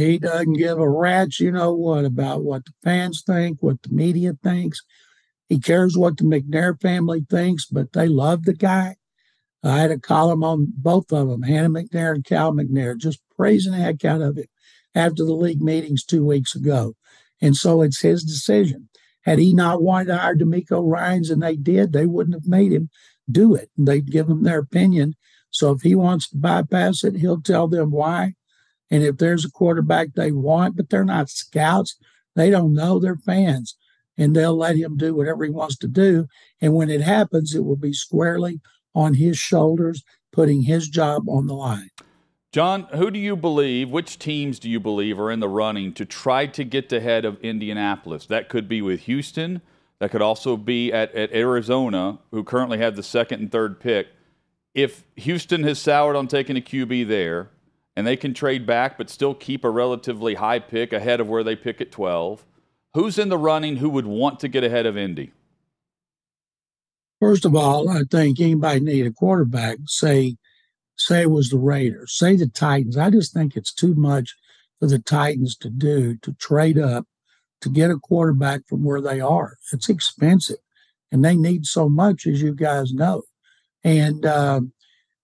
[0.00, 3.90] He doesn't give a rat's you know what about what the fans think, what the
[3.90, 4.80] media thinks.
[5.48, 8.96] He cares what the McNair family thinks, but they love the guy.
[9.62, 13.72] I had a column on both of them, Hannah McNair and Cal McNair, just praising
[13.72, 14.46] the heck out of him
[14.94, 16.94] after the league meetings two weeks ago.
[17.42, 18.88] And so it's his decision.
[19.22, 22.72] Had he not wanted to hire DeMeco Ryans and they did, they wouldn't have made
[22.72, 22.88] him
[23.30, 23.70] do it.
[23.76, 25.14] They'd give him their opinion.
[25.50, 28.34] So if he wants to bypass it, he'll tell them why.
[28.90, 31.96] And if there's a quarterback they want, but they're not scouts,
[32.34, 33.76] they don't know, they're fans.
[34.18, 36.26] And they'll let him do whatever he wants to do.
[36.60, 38.60] And when it happens, it will be squarely
[38.94, 41.90] on his shoulders, putting his job on the line.
[42.52, 46.04] John, who do you believe, which teams do you believe are in the running to
[46.04, 48.26] try to get ahead of Indianapolis?
[48.26, 49.62] That could be with Houston.
[50.00, 54.08] That could also be at, at Arizona, who currently have the second and third pick.
[54.74, 57.50] If Houston has soured on taking a QB there,
[57.96, 61.44] and they can trade back but still keep a relatively high pick ahead of where
[61.44, 62.44] they pick at 12,
[62.94, 65.32] who's in the running who would want to get ahead of Indy?
[67.20, 70.36] First of all, I think anybody need a quarterback, say
[70.96, 72.96] say it was the Raiders, say the Titans.
[72.96, 74.36] I just think it's too much
[74.78, 77.06] for the Titans to do to trade up
[77.60, 79.56] to get a quarterback from where they are.
[79.72, 80.58] It's expensive,
[81.10, 83.22] and they need so much, as you guys know.
[83.84, 84.60] And uh,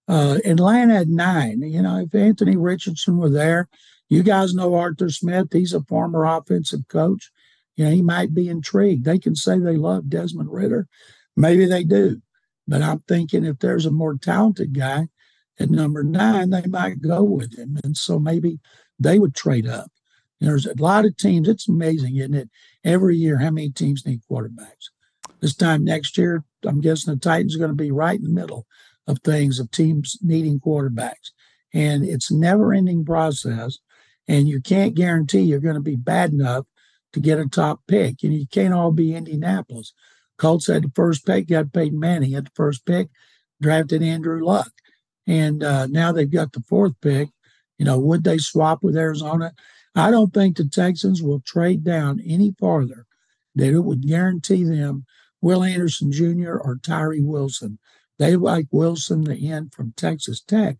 [0.08, 1.62] uh, Atlanta had nine.
[1.62, 3.68] You know, if Anthony Richardson were there,
[4.08, 5.48] you guys know Arthur Smith.
[5.52, 7.30] He's a former offensive coach.
[7.76, 9.04] You know, he might be intrigued.
[9.04, 10.88] They can say they love Desmond Ridder.
[11.36, 12.22] Maybe they do.
[12.68, 15.08] But I'm thinking if there's a more talented guy,
[15.58, 17.78] at number nine, they might go with him.
[17.82, 18.60] And so maybe
[18.98, 19.90] they would trade up.
[20.40, 21.48] There's a lot of teams.
[21.48, 22.50] It's amazing, isn't it?
[22.84, 24.90] Every year, how many teams need quarterbacks?
[25.40, 28.30] This time next year, I'm guessing the Titans are going to be right in the
[28.30, 28.66] middle
[29.06, 31.30] of things of teams needing quarterbacks.
[31.74, 33.78] And it's never ending process.
[34.28, 36.66] And you can't guarantee you're going to be bad enough
[37.12, 38.22] to get a top pick.
[38.22, 39.92] And you can't all be Indianapolis.
[40.38, 43.08] Colts had the first pick, got Peyton Manning at the first pick,
[43.60, 44.72] drafted Andrew Luck
[45.26, 47.30] and uh, now they've got the fourth pick.
[47.78, 49.52] You know, would they swap with Arizona?
[49.94, 53.06] I don't think the Texans will trade down any farther
[53.54, 55.04] that it would guarantee them
[55.40, 56.56] Will Anderson Jr.
[56.56, 57.78] or Tyree Wilson.
[58.18, 60.78] They like Wilson, the end from Texas Tech,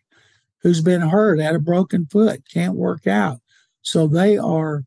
[0.63, 3.41] who's been hurt, had a broken foot, can't work out.
[3.83, 4.85] So they are,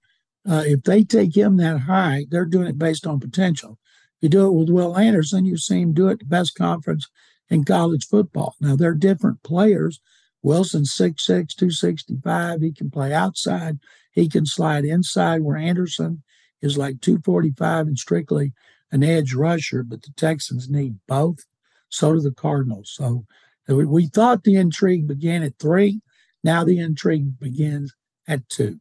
[0.50, 3.78] uh, if they take him that high, they're doing it based on potential.
[4.22, 7.08] You do it with Will Anderson, you see him do it the best conference
[7.50, 8.56] in college football.
[8.60, 10.02] Now, they're different players.
[10.42, 12.62] Wilson's 6'6, 265.
[12.62, 13.80] He can play outside.
[14.12, 16.24] He can slide inside, where Anderson
[16.62, 18.54] is like 245 and strictly
[18.92, 21.46] an edge rusher, but the Texans need both.
[21.90, 22.92] So do the Cardinals.
[22.94, 23.26] So
[23.70, 26.02] uh, we thought the intrigue began at three.
[26.44, 27.94] Now the intrigue begins
[28.28, 28.80] at two.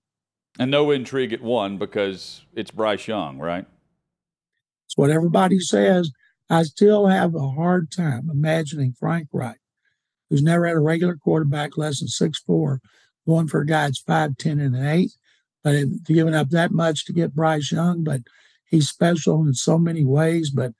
[0.58, 3.64] And no intrigue at one because it's Bryce Young, right?
[4.86, 6.10] It's what everybody says.
[6.50, 9.60] I still have a hard time imagining Frank Reich,
[10.28, 12.80] who's never had a regular quarterback less than six four,
[13.26, 15.10] going for a guy that's 5'10 and an 8,
[15.62, 18.02] but giving up that much to get Bryce Young.
[18.02, 18.22] But
[18.64, 20.50] he's special in so many ways.
[20.50, 20.72] But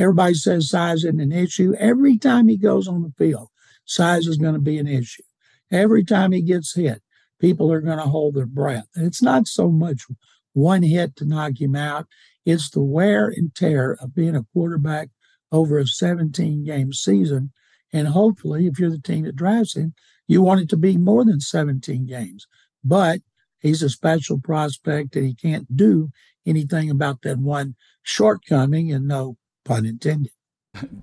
[0.00, 1.74] everybody says size isn't an issue.
[1.78, 3.48] Every time he goes on the field,
[3.84, 5.22] size is going to be an issue.
[5.70, 7.02] Every time he gets hit,
[7.38, 8.86] people are going to hold their breath.
[8.94, 10.02] And it's not so much
[10.52, 12.06] one hit to knock him out.
[12.46, 15.10] It's the wear and tear of being a quarterback
[15.52, 17.52] over a 17 game season.
[17.92, 19.94] And hopefully, if you're the team that drives him,
[20.26, 22.46] you want it to be more than 17 games.
[22.82, 23.20] But
[23.58, 26.10] he's a special prospect and he can't do
[26.46, 29.36] anything about that one shortcoming, and no
[29.70, 30.32] pun intended.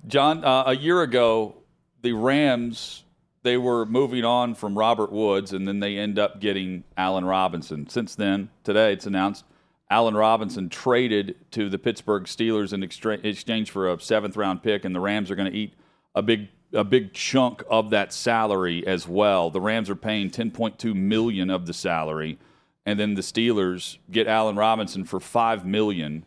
[0.07, 1.55] John, uh, a year ago,
[2.01, 3.03] the Rams
[3.43, 7.87] they were moving on from Robert Woods, and then they end up getting Allen Robinson.
[7.87, 9.45] Since then, today it's announced
[9.89, 14.93] Allen Robinson traded to the Pittsburgh Steelers in exchange for a seventh round pick, and
[14.93, 15.73] the Rams are going to eat
[16.13, 19.49] a big a big chunk of that salary as well.
[19.49, 22.37] The Rams are paying 10.2 million of the salary,
[22.85, 26.25] and then the Steelers get Allen Robinson for five million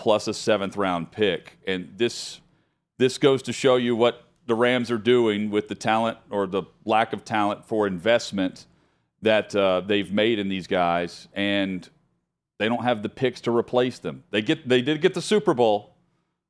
[0.00, 1.58] plus a seventh round pick.
[1.66, 2.40] And this
[2.96, 6.62] this goes to show you what the Rams are doing with the talent or the
[6.86, 8.66] lack of talent for investment
[9.20, 11.86] that uh, they've made in these guys, and
[12.58, 14.24] they don't have the picks to replace them.
[14.30, 15.94] They get they did get the Super Bowl,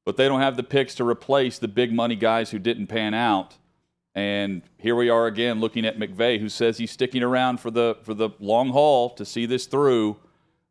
[0.05, 3.14] but they don't have the picks to replace the big money guys who didn't pan
[3.14, 3.57] out.
[4.14, 7.96] And here we are again looking at McVay, who says he's sticking around for the
[8.05, 10.18] for the long haul to see this through.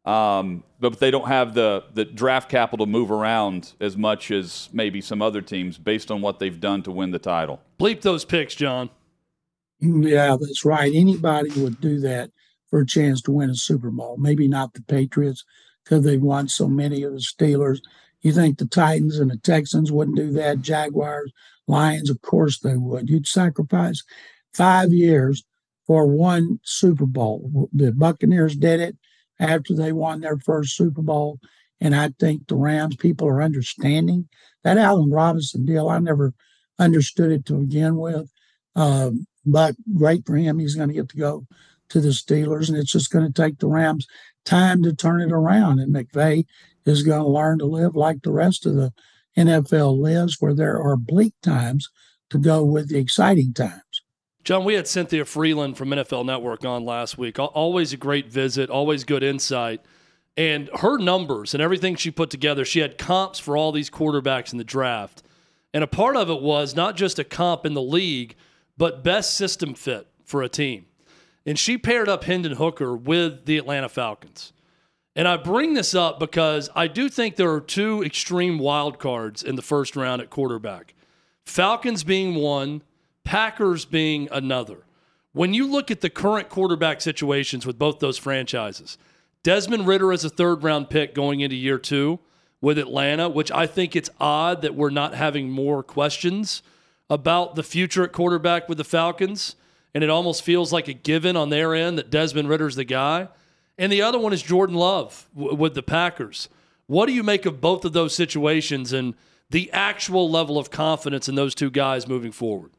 [0.05, 4.69] Um, but they don't have the the draft capital to move around as much as
[4.71, 7.61] maybe some other teams based on what they've done to win the title.
[7.79, 8.89] Bleep those picks, John.
[9.79, 10.91] Yeah, that's right.
[10.93, 12.31] Anybody would do that
[12.69, 14.17] for a chance to win a Super Bowl.
[14.17, 15.43] Maybe not the Patriots
[15.83, 17.79] because they've won so many of the Steelers.
[18.21, 20.61] You think the Titans and the Texans wouldn't do that?
[20.61, 21.31] Jaguars,
[21.67, 23.09] Lions, of course they would.
[23.09, 24.03] You'd sacrifice
[24.53, 25.43] five years
[25.87, 27.69] for one Super Bowl.
[27.73, 28.97] The Buccaneers did it
[29.39, 31.39] after they won their first Super Bowl.
[31.81, 34.27] And I think the Rams people are understanding
[34.63, 35.89] that Allen Robinson deal.
[35.89, 36.33] I never
[36.77, 38.29] understood it to begin with.
[38.75, 40.59] Um, but great for him.
[40.59, 41.45] He's going to get to go
[41.89, 44.05] to the Steelers, and it's just going to take the Rams
[44.45, 45.79] time to turn it around.
[45.79, 46.45] And McVay
[46.85, 48.93] is going to learn to live like the rest of the
[49.37, 51.89] NFL lives, where there are bleak times
[52.29, 53.81] to go with the exciting times.
[54.43, 57.37] John, we had Cynthia Frelund from NFL Network on last week.
[57.39, 59.81] Always a great visit, always good insight.
[60.37, 64.51] And her numbers and everything she put together, she had comps for all these quarterbacks
[64.51, 65.21] in the draft.
[65.73, 68.35] And a part of it was not just a comp in the league,
[68.77, 70.85] but best system fit for a team.
[71.45, 74.53] And she paired up Hendon Hooker with the Atlanta Falcons.
[75.15, 79.43] And I bring this up because I do think there are two extreme wild cards
[79.43, 80.93] in the first round at quarterback.
[81.45, 82.83] Falcons being one,
[83.23, 84.85] Packers being another.
[85.33, 88.97] When you look at the current quarterback situations with both those franchises,
[89.43, 92.19] Desmond Ridder is a third round pick going into year two
[92.61, 96.61] with Atlanta, which I think it's odd that we're not having more questions
[97.09, 99.55] about the future at quarterback with the Falcons
[99.93, 103.27] and it almost feels like a given on their end that Desmond Ridder's the guy.
[103.77, 106.49] And the other one is Jordan Love w- with the Packers.
[106.87, 109.15] What do you make of both of those situations and
[109.49, 112.71] the actual level of confidence in those two guys moving forward?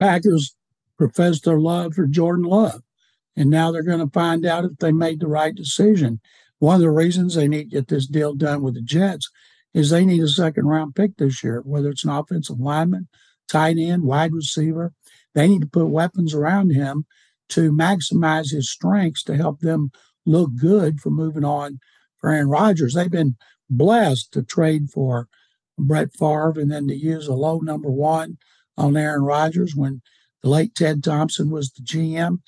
[0.00, 0.54] Packers
[0.96, 2.82] professed their love for Jordan Love,
[3.36, 6.20] and now they're going to find out if they made the right decision.
[6.58, 9.30] One of the reasons they need to get this deal done with the Jets
[9.74, 13.08] is they need a second round pick this year, whether it's an offensive lineman,
[13.48, 14.92] tight end, wide receiver.
[15.34, 17.06] They need to put weapons around him
[17.50, 19.90] to maximize his strengths to help them
[20.26, 21.80] look good for moving on
[22.18, 22.94] for Aaron Rodgers.
[22.94, 23.36] They've been
[23.70, 25.28] blessed to trade for
[25.78, 28.38] Brett Favre and then to use a low number one
[28.78, 30.00] on Aaron Rodgers when
[30.42, 32.38] the late Ted Thompson was the GM.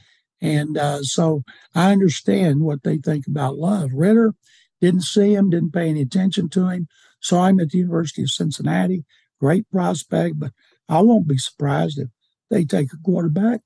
[0.41, 1.43] And uh, so
[1.75, 3.91] I understand what they think about Love.
[3.93, 4.35] Ridder
[4.81, 6.89] didn't see him, didn't pay any attention to him.
[7.21, 9.05] Saw him at the University of Cincinnati,
[9.39, 10.53] great prospect, but
[10.89, 12.09] I won't be surprised if
[12.49, 13.61] they take a quarterback.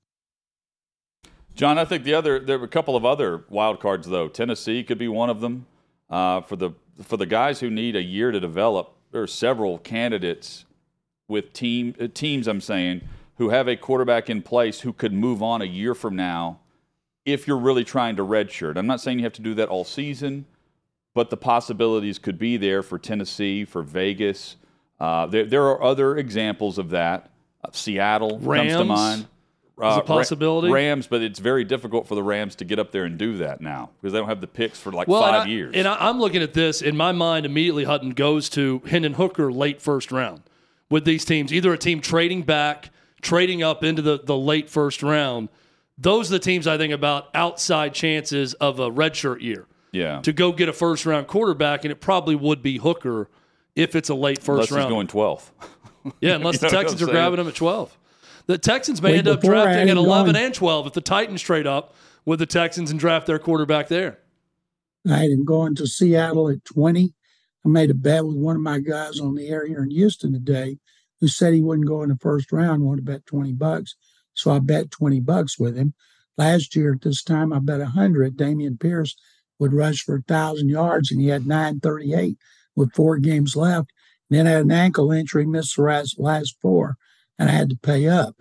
[1.54, 4.26] John, I think the other there were a couple of other wild cards though.
[4.26, 5.66] Tennessee could be one of them.
[6.10, 9.78] Uh, for the for the guys who need a year to develop, there are several
[9.78, 10.64] candidates
[11.29, 12.47] with team uh, teams.
[12.47, 13.03] I'm saying
[13.37, 16.61] who have a quarterback in place who could move on a year from now
[17.25, 18.77] if you're really trying to redshirt.
[18.77, 20.47] I'm not saying you have to do that all season,
[21.14, 24.57] but the possibilities could be there for Tennessee, for Vegas.
[25.01, 27.31] Uh, there, there are other examples of that.
[27.72, 29.27] Seattle Rams comes to mind.
[29.77, 30.70] Uh, a possibility.
[30.70, 33.61] Rams, but it's very difficult for the Rams to get up there and do that
[33.61, 35.75] now because they don't have the picks for like well, five and I, years.
[35.75, 37.83] And I, am looking at this in my mind immediately.
[37.83, 40.43] Hutton goes to Hendon Hooker late first round
[40.91, 41.53] with these teams.
[41.53, 42.91] Either a team trading back,
[43.22, 45.49] trading up into the, the late first round.
[45.97, 49.66] Those are the teams I think about outside chances of a redshirt year.
[49.93, 50.20] Yeah.
[50.22, 53.28] To go get a first round quarterback, and it probably would be Hooker
[53.76, 54.85] if it's a late first Unless round.
[54.85, 55.51] he's going 12th.
[56.20, 57.97] Yeah, unless the Texans are grabbing him at 12.
[58.47, 61.41] The Texans may Wait, end up drafting at 11 gone- and 12 if the Titans
[61.41, 64.18] trade up with the Texans and draft their quarterback there.
[65.09, 67.14] I had him going to Seattle at 20.
[67.64, 70.32] I made a bet with one of my guys on the air here in Houston
[70.32, 70.78] today
[71.20, 73.94] who said he wouldn't go in the first round, wanted to bet 20 bucks.
[74.34, 75.94] So I bet 20 bucks with him.
[76.36, 78.36] Last year at this time, I bet 100.
[78.36, 79.16] Dameon Pierce
[79.58, 82.36] would rush for 1,000 yards, and he had 938
[82.74, 83.92] with four games left.
[84.28, 86.96] then I had an ankle injury, missed the last, last four,
[87.38, 88.36] and I had to pay up.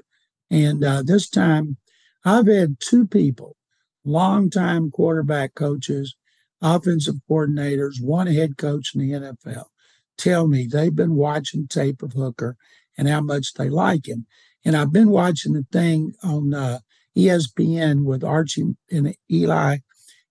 [0.49, 1.77] And uh, this time,
[2.25, 3.55] I've had two people,
[4.03, 6.15] longtime quarterback coaches,
[6.63, 9.65] offensive coordinators, one head coach in the NFL,
[10.17, 12.55] tell me they've been watching tape of Hooker
[12.97, 14.25] and how much they like him.
[14.65, 16.79] And I've been watching the thing on uh,
[17.15, 19.77] ESPN with Archie and Eli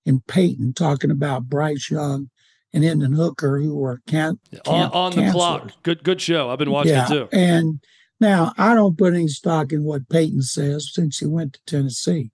[0.07, 2.31] and Peyton talking about Bryce Young
[2.73, 5.71] and Hendon Hooker, who were can- On, on the clock.
[5.83, 6.51] Good good show.
[6.51, 7.29] I've been watching yeah, it too.
[7.31, 7.81] And
[8.19, 12.31] Now, I don't put any stock in what Peyton says since he went to Tennessee,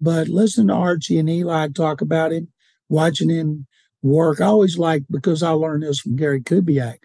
[0.00, 2.48] but listen to Archie and Eli talk about him,
[2.88, 3.66] watching him
[4.02, 4.40] work.
[4.40, 6.98] I always like, because I learned this from Gary Kubiak,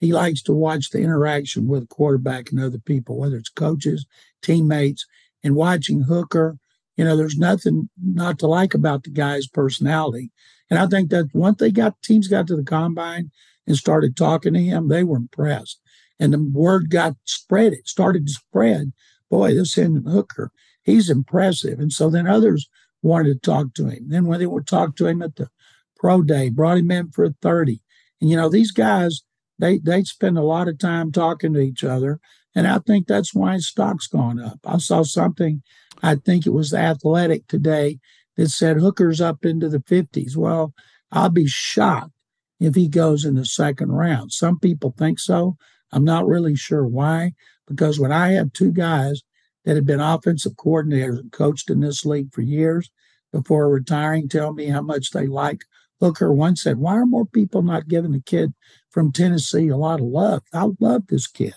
[0.00, 4.06] he likes to watch the interaction with quarterback and other people, whether it's coaches,
[4.42, 5.06] teammates,
[5.42, 6.58] and watching Hooker.
[6.96, 10.30] You know, there's nothing not to like about the guy's personality.
[10.70, 13.30] And I think that once they got teams got to the combine
[13.66, 15.80] and started talking to him, they were impressed.
[16.20, 18.92] And the word got spread, it started to spread.
[19.30, 20.50] Boy, this Hendon Hooker,
[20.82, 21.78] he's impressive.
[21.78, 22.68] And so then others
[23.02, 24.08] wanted to talk to him.
[24.08, 25.48] Then when they would talk to him at the
[25.96, 27.80] pro day, brought him in for a 30.
[28.20, 29.22] And you know, these guys,
[29.58, 32.20] they they spend a lot of time talking to each other.
[32.54, 34.58] And I think that's why stock's gone up.
[34.64, 35.62] I saw something,
[36.02, 37.98] I think it was athletic today
[38.36, 40.36] that said Hooker's up into the 50s.
[40.36, 40.74] Well,
[41.12, 42.12] I'll be shocked
[42.60, 44.32] if he goes in the second round.
[44.32, 45.56] Some people think so.
[45.92, 47.32] I'm not really sure why,
[47.66, 49.22] because when I have two guys
[49.68, 52.90] that had been offensive coordinators and coached in this league for years
[53.34, 55.60] before retiring tell me how much they like
[56.00, 58.54] Hooker, one said, Why are more people not giving the kid
[58.88, 60.42] from Tennessee a lot of love?
[60.54, 61.52] I love this kid.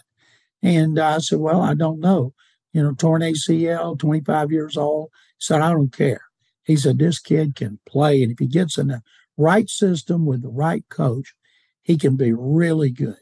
[0.61, 2.33] And I said, Well, I don't know.
[2.73, 5.07] You know, torn ACL, 25 years old.
[5.37, 6.23] He said, I don't care.
[6.65, 8.23] He said, This kid can play.
[8.23, 9.03] And if he gets in the
[9.37, 11.33] right system with the right coach,
[11.81, 13.15] he can be really good.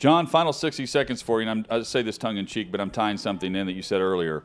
[0.00, 1.48] John, final 60 seconds for you.
[1.48, 3.82] And I'm, I say this tongue in cheek, but I'm tying something in that you
[3.82, 4.44] said earlier.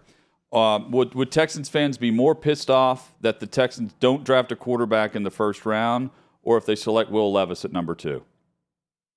[0.51, 4.55] Uh, would, would Texans fans be more pissed off that the Texans don't draft a
[4.55, 6.09] quarterback in the first round
[6.43, 8.23] or if they select Will Levis at number two?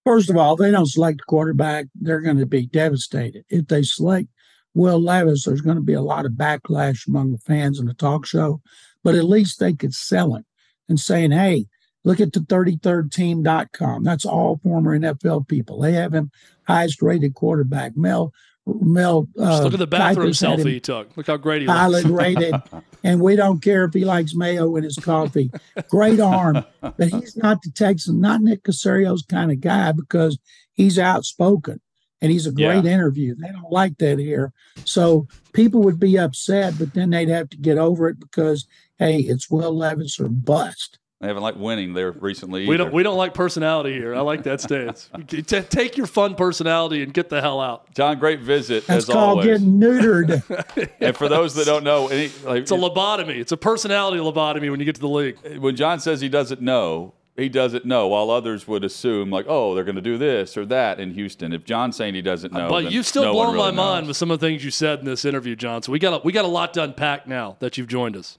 [0.04, 3.44] First of all, if they don't select a quarterback, they're going to be devastated.
[3.48, 4.28] If they select
[4.74, 7.94] Will Levis, there's going to be a lot of backlash among the fans in the
[7.94, 8.60] talk show,
[9.02, 10.44] but at least they could sell him
[10.88, 11.66] and saying, hey,
[12.04, 14.04] look at the 33rdteam.com.
[14.04, 15.80] That's all former NFL people.
[15.80, 16.30] They have him
[16.66, 17.96] highest rated quarterback.
[17.96, 18.32] Mel
[18.80, 19.28] Mel.
[19.38, 21.16] Uh, look at the bathroom selfie he took.
[21.16, 22.24] Look how great he pilot looks.
[22.24, 22.54] rated,
[23.04, 25.50] and we don't care if he likes mayo in his coffee.
[25.88, 30.38] Great arm, but he's not the Texan, not Nick Caserio's kind of guy because
[30.74, 31.80] he's outspoken
[32.20, 32.92] and he's a great yeah.
[32.92, 33.34] interview.
[33.34, 34.52] They don't like that here,
[34.84, 38.66] so people would be upset, but then they'd have to get over it because
[38.98, 40.98] hey, it's Will Levis or bust.
[41.20, 42.68] They haven't liked winning there recently.
[42.68, 42.92] We don't.
[42.92, 44.14] We don't like personality here.
[44.14, 45.10] I like that stance.
[45.68, 47.92] Take your fun personality and get the hell out.
[47.92, 49.46] John, great visit That's as called always.
[49.46, 50.90] getting neutered.
[51.00, 53.36] and for those that don't know, any, like, it's a lobotomy.
[53.36, 55.58] It's a personality lobotomy when you get to the league.
[55.58, 59.74] When John says he doesn't know, he doesn't know, while others would assume like, oh,
[59.74, 61.52] they're going to do this or that in Houston.
[61.52, 63.76] If John's saying he doesn't know, but you still no blown really my knows.
[63.76, 65.82] mind with some of the things you said in this interview, John.
[65.82, 68.38] So we got a, we got a lot to unpack now that you've joined us.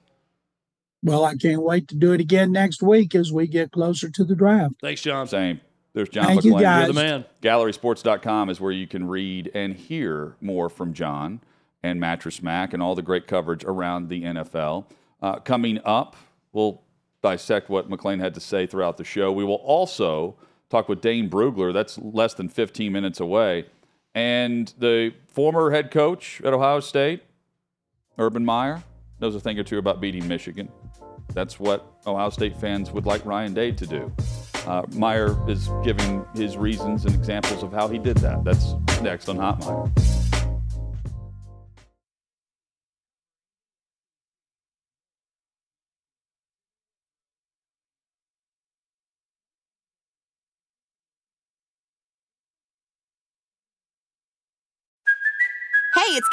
[1.01, 4.23] Well, I can't wait to do it again next week as we get closer to
[4.23, 4.75] the draft.
[4.81, 5.27] Thanks, John.
[5.27, 5.61] Same.
[5.93, 6.45] There's John Thank McClain.
[6.45, 6.85] you guys.
[6.85, 7.25] You're the man.
[7.41, 11.41] GallerySports.com is where you can read and hear more from John
[11.81, 14.85] and Mattress Mac and all the great coverage around the NFL.
[15.21, 16.15] Uh, coming up,
[16.51, 16.81] we'll
[17.21, 19.31] dissect what McClain had to say throughout the show.
[19.31, 20.35] We will also
[20.69, 21.73] talk with Dane Brugler.
[21.73, 23.65] That's less than 15 minutes away.
[24.13, 27.23] And the former head coach at Ohio State,
[28.17, 28.83] Urban Meyer,
[29.19, 30.69] knows a thing or two about beating Michigan.
[31.33, 34.11] That's what Ohio State fans would like Ryan Day to do.
[34.67, 38.43] Uh, Meyer is giving his reasons and examples of how he did that.
[38.43, 40.28] That's next on Hot Mic.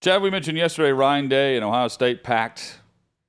[0.00, 2.78] Chad, we mentioned yesterday Ryan Day and Ohio State packed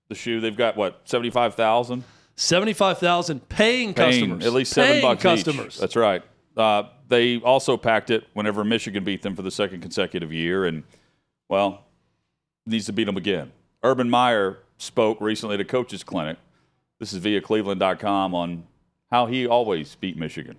[0.07, 0.39] the shoe.
[0.39, 2.03] They've got what seventy five thousand.
[2.36, 4.45] Seventy-five thousand paying, Paying customers.
[4.45, 5.76] at least seven Paying bucks customers.
[5.76, 5.80] each.
[5.82, 6.24] That's right.
[6.55, 10.84] Uh, they also packed it whenever Michigan beat them for the second consecutive year, and
[11.49, 11.84] well,
[12.65, 13.51] needs to beat them again.
[13.84, 16.38] Urban Meyer spoke recently at a coaches clinic.
[16.99, 18.63] This is via Cleveland.com on
[19.11, 20.55] how he always beat Michigan.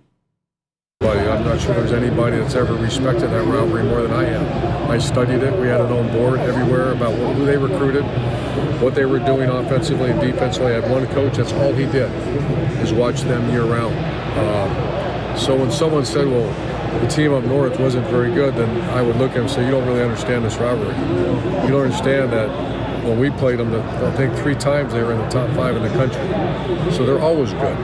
[1.03, 4.91] I'm not sure there's anybody that's ever respected that rivalry more than I am.
[4.91, 5.59] I studied it.
[5.59, 8.03] We had it on board everywhere about who they recruited,
[8.79, 10.73] what they were doing offensively and defensively.
[10.73, 12.11] I had one coach, that's all he did,
[12.83, 13.95] is watch them year round.
[13.97, 19.01] Uh, so when someone said, well, the team up north wasn't very good, then I
[19.01, 20.93] would look at him and say, you don't really understand this rivalry.
[21.65, 22.49] You don't understand that
[23.03, 25.83] when we played them, I think three times they were in the top five in
[25.83, 26.21] the country.
[26.93, 27.77] So they're always good.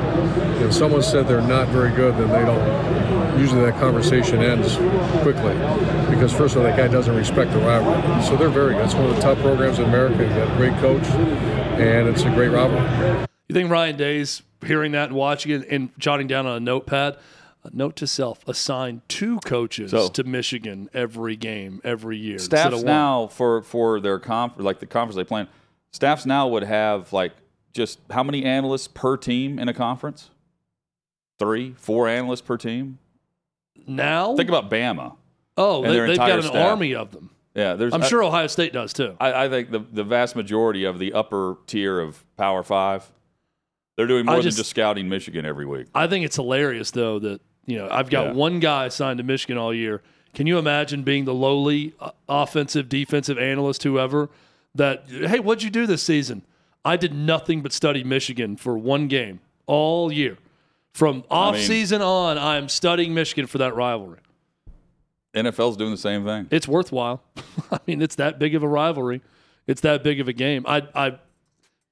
[0.61, 3.39] If someone said they're not very good, then they don't.
[3.39, 4.75] Usually that conversation ends
[5.21, 5.53] quickly
[6.09, 8.23] because first of all, that guy doesn't respect the rivalry.
[8.23, 8.85] So they're very good.
[8.85, 10.23] It's one of the top programs in America.
[10.23, 11.05] You got a great coach,
[11.79, 13.27] and it's a great rivalry.
[13.47, 17.17] You think Ryan Day's hearing that and watching it and jotting down on a notepad?
[17.73, 22.39] Note to self: assign two coaches So- to Michigan every game, every year.
[22.39, 25.47] staffs now for for their conf like the conference they play
[25.91, 27.33] staffs now would have like
[27.73, 30.29] just how many analysts per team in a conference?
[31.39, 32.97] Three, four analysts per team.
[33.85, 34.35] now.
[34.35, 35.15] Think about Bama.
[35.55, 36.55] oh, they, they've got an staff.
[36.71, 37.29] army of them.
[37.55, 37.93] Yeah, there's.
[37.93, 39.15] I'm I- sure Ohio State does too.
[39.19, 43.11] I, I think the the vast majority of the upper tier of Power Five,
[43.95, 45.87] they're doing more I than just- just scouting Michigan every week.
[45.93, 48.33] I think it's hilarious though that you know I've got Yeah.
[48.33, 50.01] one guy assigned to Michigan all year.
[50.33, 54.29] Can you imagine being the lowly uh, offensive, defensive analyst, whoever?
[54.75, 56.41] That hey, what'd you do this season?
[56.85, 60.37] I did nothing but study Michigan for one game all year.
[60.93, 64.19] From off mean- season on, I am studying Michigan for that rivalry.
[65.35, 66.47] NFL's doing the same thing.
[66.49, 67.21] It's worthwhile.
[67.71, 69.21] I mean, it's that big of a rivalry.
[69.67, 70.65] It's that big of a game.
[70.67, 71.19] I, I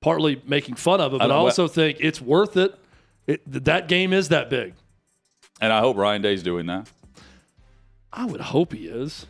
[0.02, 2.74] partly making fun of it, but I, don't- also think it's worth it.
[3.28, 3.42] it.
[3.66, 4.74] That game is that big.
[5.62, 6.90] And I hope Ryan Day's doing that.
[8.12, 9.26] I would hope he is.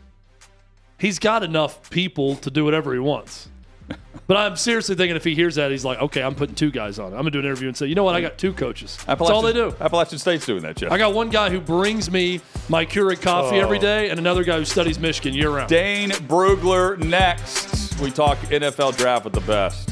[0.97, 3.49] He's got enough people to do whatever he wants.
[4.27, 6.97] But I'm seriously thinking if he hears that, he's like, okay, I'm putting two guys
[6.97, 7.13] on.
[7.13, 7.15] it.
[7.15, 8.15] I'm going to do an interview and say, you know what?
[8.15, 8.97] I got two coaches.
[9.05, 9.75] That's all they do.
[9.79, 10.91] Appalachian State's doing that, Jeff.
[10.91, 13.81] I got one guy who brings me my Keurig coffee every oh.
[13.81, 15.69] day and another guy who studies Michigan year round.
[15.69, 17.99] Dane Brugler next.
[17.99, 19.91] We talk NFL draft with the best.